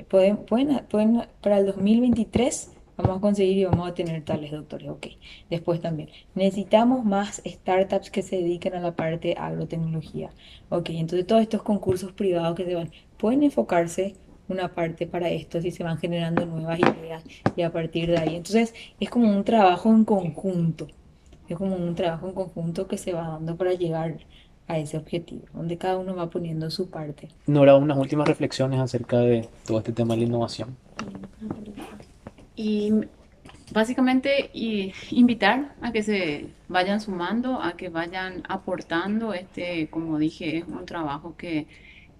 Pueden, 0.09 0.37
pueden, 0.37 0.85
pueden, 0.89 1.23
para 1.41 1.59
el 1.59 1.65
2023 1.65 2.71
vamos 2.97 3.17
a 3.17 3.21
conseguir 3.21 3.57
y 3.57 3.65
vamos 3.65 3.87
a 3.89 3.93
tener 3.93 4.23
tales 4.23 4.51
doctores. 4.51 4.89
Ok, 4.89 5.07
después 5.49 5.81
también. 5.81 6.09
Necesitamos 6.35 7.05
más 7.05 7.41
startups 7.45 8.09
que 8.09 8.21
se 8.21 8.37
dediquen 8.37 8.75
a 8.75 8.79
la 8.79 8.95
parte 8.95 9.29
de 9.29 9.35
agrotecnología. 9.35 10.31
Ok, 10.69 10.89
entonces 10.91 11.27
todos 11.27 11.41
estos 11.41 11.63
concursos 11.63 12.11
privados 12.13 12.55
que 12.55 12.65
se 12.65 12.75
van, 12.75 12.91
pueden 13.17 13.43
enfocarse 13.43 14.15
una 14.49 14.73
parte 14.73 15.07
para 15.07 15.29
esto 15.29 15.61
si 15.61 15.71
se 15.71 15.83
van 15.83 15.97
generando 15.97 16.45
nuevas 16.45 16.79
ideas 16.79 17.23
y 17.55 17.61
a 17.61 17.71
partir 17.71 18.09
de 18.09 18.17
ahí. 18.17 18.35
Entonces 18.35 18.73
es 18.99 19.09
como 19.09 19.29
un 19.29 19.43
trabajo 19.43 19.89
en 19.89 20.05
conjunto. 20.05 20.87
Es 21.47 21.57
como 21.57 21.75
un 21.75 21.95
trabajo 21.95 22.27
en 22.27 22.33
conjunto 22.33 22.87
que 22.87 22.97
se 22.97 23.13
va 23.13 23.27
dando 23.27 23.55
para 23.55 23.73
llegar 23.73 24.17
a 24.67 24.77
ese 24.77 24.97
objetivo, 24.97 25.45
donde 25.53 25.77
cada 25.77 25.97
uno 25.97 26.15
va 26.15 26.29
poniendo 26.29 26.69
su 26.69 26.89
parte. 26.89 27.29
Nora, 27.45 27.75
unas 27.75 27.97
últimas 27.97 28.27
reflexiones 28.27 28.79
acerca 28.79 29.19
de 29.19 29.47
todo 29.65 29.77
este 29.77 29.93
tema 29.93 30.13
de 30.13 30.21
la 30.21 30.27
innovación. 30.27 30.75
Y 32.55 32.91
básicamente 33.71 34.49
y 34.53 34.93
invitar 35.11 35.75
a 35.81 35.91
que 35.91 36.03
se 36.03 36.47
vayan 36.67 36.99
sumando, 36.99 37.61
a 37.61 37.77
que 37.77 37.89
vayan 37.89 38.43
aportando. 38.49 39.33
Este, 39.33 39.87
como 39.89 40.17
dije, 40.17 40.57
es 40.57 40.65
un 40.65 40.85
trabajo 40.85 41.35
que, 41.37 41.67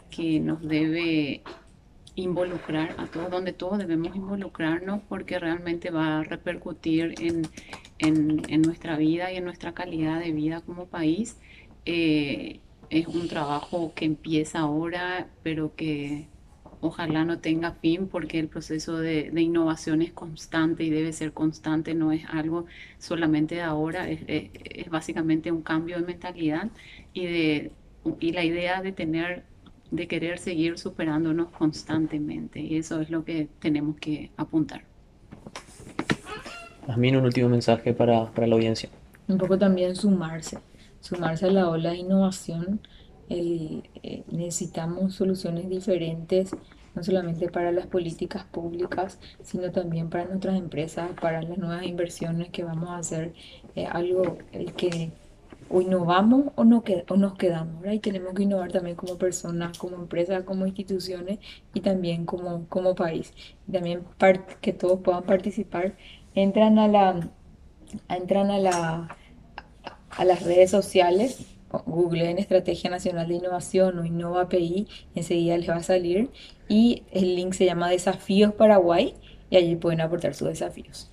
que 0.09 0.39
nos 0.39 0.61
debe 0.61 1.41
involucrar 2.17 2.95
a 2.97 3.05
todos, 3.05 3.29
donde 3.29 3.53
todos 3.53 3.77
debemos 3.77 4.15
involucrarnos 4.15 5.01
porque 5.07 5.39
realmente 5.39 5.91
va 5.91 6.19
a 6.19 6.23
repercutir 6.23 7.13
en, 7.19 7.47
en, 7.99 8.61
nuestra 8.63 8.97
vida 8.97 9.31
y 9.31 9.37
en 9.37 9.45
nuestra 9.45 9.73
calidad 9.73 10.19
de 10.19 10.31
vida 10.31 10.61
como 10.61 10.87
país. 10.87 11.37
Eh, 11.85 12.59
es 12.89 13.07
un 13.07 13.27
trabajo 13.27 13.93
que 13.95 14.05
empieza 14.05 14.59
ahora, 14.59 15.27
pero 15.43 15.75
que 15.75 16.27
ojalá 16.81 17.23
no 17.23 17.39
tenga 17.39 17.73
fin 17.73 18.07
porque 18.07 18.39
el 18.39 18.47
proceso 18.47 18.97
de, 18.97 19.29
de 19.31 19.41
innovación 19.41 20.01
es 20.01 20.11
constante 20.11 20.83
y 20.83 20.89
debe 20.89 21.13
ser 21.13 21.33
constante, 21.33 21.93
no 21.93 22.11
es 22.11 22.25
algo 22.29 22.65
solamente 22.97 23.55
de 23.55 23.61
ahora, 23.61 24.09
es, 24.09 24.21
es, 24.27 24.49
es 24.63 24.89
básicamente 24.89 25.51
un 25.51 25.61
cambio 25.61 25.97
de 25.99 26.05
mentalidad 26.05 26.71
y, 27.13 27.25
de, 27.25 27.71
y 28.19 28.31
la 28.31 28.43
idea 28.43 28.81
de 28.81 28.91
tener 28.91 29.43
de 29.91 30.07
querer 30.07 30.39
seguir 30.39 30.77
superándonos 30.77 31.49
constantemente 31.49 32.59
y 32.59 32.77
eso 32.77 33.01
es 33.01 33.09
lo 33.09 33.23
que 33.23 33.47
tenemos 33.59 33.97
que 33.97 34.31
apuntar. 34.37 34.83
Asmin, 36.87 37.17
un 37.17 37.25
último 37.25 37.49
mensaje 37.49 37.93
para, 37.93 38.31
para 38.31 38.47
la 38.47 38.55
audiencia. 38.55 38.89
Un 39.27 39.37
poco 39.37 39.57
también 39.57 39.95
sumarse, 39.95 40.59
sumarse 41.01 41.47
a 41.47 41.51
la 41.51 41.69
ola 41.69 41.91
de 41.91 41.97
innovación. 41.97 42.79
El, 43.29 43.83
eh, 44.03 44.23
necesitamos 44.31 45.15
soluciones 45.15 45.69
diferentes, 45.69 46.55
no 46.95 47.03
solamente 47.03 47.49
para 47.49 47.73
las 47.73 47.87
políticas 47.87 48.45
públicas, 48.45 49.19
sino 49.43 49.69
también 49.71 50.09
para 50.09 50.25
nuestras 50.25 50.57
empresas, 50.57 51.11
para 51.21 51.41
las 51.41 51.57
nuevas 51.57 51.85
inversiones 51.85 52.49
que 52.49 52.63
vamos 52.63 52.89
a 52.89 52.97
hacer. 52.99 53.33
Eh, 53.75 53.85
algo 53.85 54.37
el 54.53 54.71
que 54.73 55.11
o 55.69 55.81
innovamos 55.81 56.51
o, 56.55 56.63
no 56.63 56.83
o 57.09 57.17
nos 57.17 57.35
quedamos. 57.35 57.83
Y 57.91 57.99
tenemos 57.99 58.33
que 58.33 58.43
innovar 58.43 58.71
también 58.71 58.95
como 58.95 59.17
personas, 59.17 59.77
como 59.77 59.95
empresas, 59.95 60.43
como 60.43 60.65
instituciones 60.65 61.39
y 61.73 61.81
también 61.81 62.25
como, 62.25 62.67
como 62.69 62.95
país. 62.95 63.33
Y 63.67 63.71
también 63.71 64.03
que 64.61 64.73
todos 64.73 64.99
puedan 65.01 65.23
participar. 65.23 65.95
Entran 66.35 66.79
a 66.79 66.87
la, 66.87 67.29
entran 68.09 68.51
a 68.51 68.59
la, 68.59 69.17
a 70.09 70.25
las 70.25 70.43
redes 70.43 70.71
sociales, 70.71 71.45
Google 71.85 72.29
en 72.29 72.37
Estrategia 72.39 72.89
Nacional 72.89 73.27
de 73.27 73.35
Innovación 73.35 73.99
o 73.99 74.05
Innova 74.05 74.43
API, 74.43 74.87
enseguida 75.15 75.57
les 75.57 75.69
va 75.69 75.75
a 75.75 75.83
salir. 75.83 76.31
Y 76.67 77.03
el 77.11 77.35
link 77.35 77.53
se 77.53 77.65
llama 77.65 77.89
Desafíos 77.89 78.53
Paraguay 78.53 79.15
y 79.49 79.57
allí 79.57 79.75
pueden 79.75 80.01
aportar 80.01 80.33
sus 80.35 80.47
desafíos. 80.49 81.11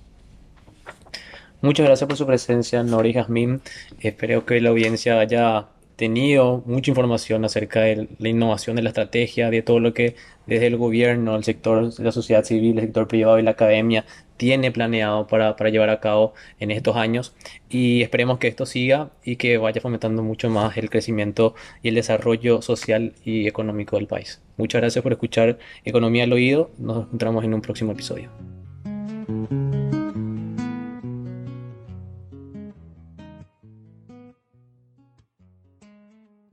Muchas 1.65 1.87
gracias 1.87 2.07
por 2.07 2.15
su 2.15 2.27
presencia, 2.27 2.83
Nora 2.83 3.07
y 3.07 3.13
Jazmín. 3.13 3.59
Espero 3.99 4.45
que 4.45 4.61
la 4.61 4.69
audiencia 4.69 5.19
haya 5.19 5.65
tenido 5.95 6.61
mucha 6.67 6.91
información 6.91 7.43
acerca 7.43 7.81
de 7.81 8.07
la 8.19 8.29
innovación 8.29 8.75
de 8.75 8.83
la 8.83 8.89
estrategia, 8.89 9.49
de 9.49 9.63
todo 9.63 9.79
lo 9.79 9.91
que 9.91 10.15
desde 10.45 10.67
el 10.67 10.77
gobierno, 10.77 11.35
el 11.35 11.43
sector 11.43 11.91
la 11.99 12.11
sociedad 12.11 12.43
civil, 12.43 12.77
el 12.77 12.85
sector 12.85 13.07
privado 13.07 13.39
y 13.39 13.41
la 13.41 13.51
academia 13.51 14.05
tiene 14.37 14.71
planeado 14.71 15.25
para, 15.25 15.55
para 15.55 15.71
llevar 15.71 15.89
a 15.89 15.99
cabo 15.99 16.35
en 16.59 16.69
estos 16.69 16.97
años. 16.97 17.33
Y 17.67 18.03
esperemos 18.03 18.37
que 18.37 18.47
esto 18.47 18.67
siga 18.67 19.09
y 19.23 19.37
que 19.37 19.57
vaya 19.57 19.81
fomentando 19.81 20.21
mucho 20.21 20.51
más 20.51 20.77
el 20.77 20.91
crecimiento 20.91 21.55
y 21.81 21.87
el 21.89 21.95
desarrollo 21.95 22.61
social 22.61 23.15
y 23.23 23.47
económico 23.47 23.95
del 23.95 24.05
país. 24.05 24.39
Muchas 24.57 24.81
gracias 24.81 25.01
por 25.01 25.13
escuchar 25.13 25.57
Economía 25.83 26.25
al 26.25 26.33
Oído. 26.33 26.69
Nos 26.77 27.05
encontramos 27.05 27.43
en 27.43 27.55
un 27.55 27.61
próximo 27.61 27.93
episodio. 27.93 28.29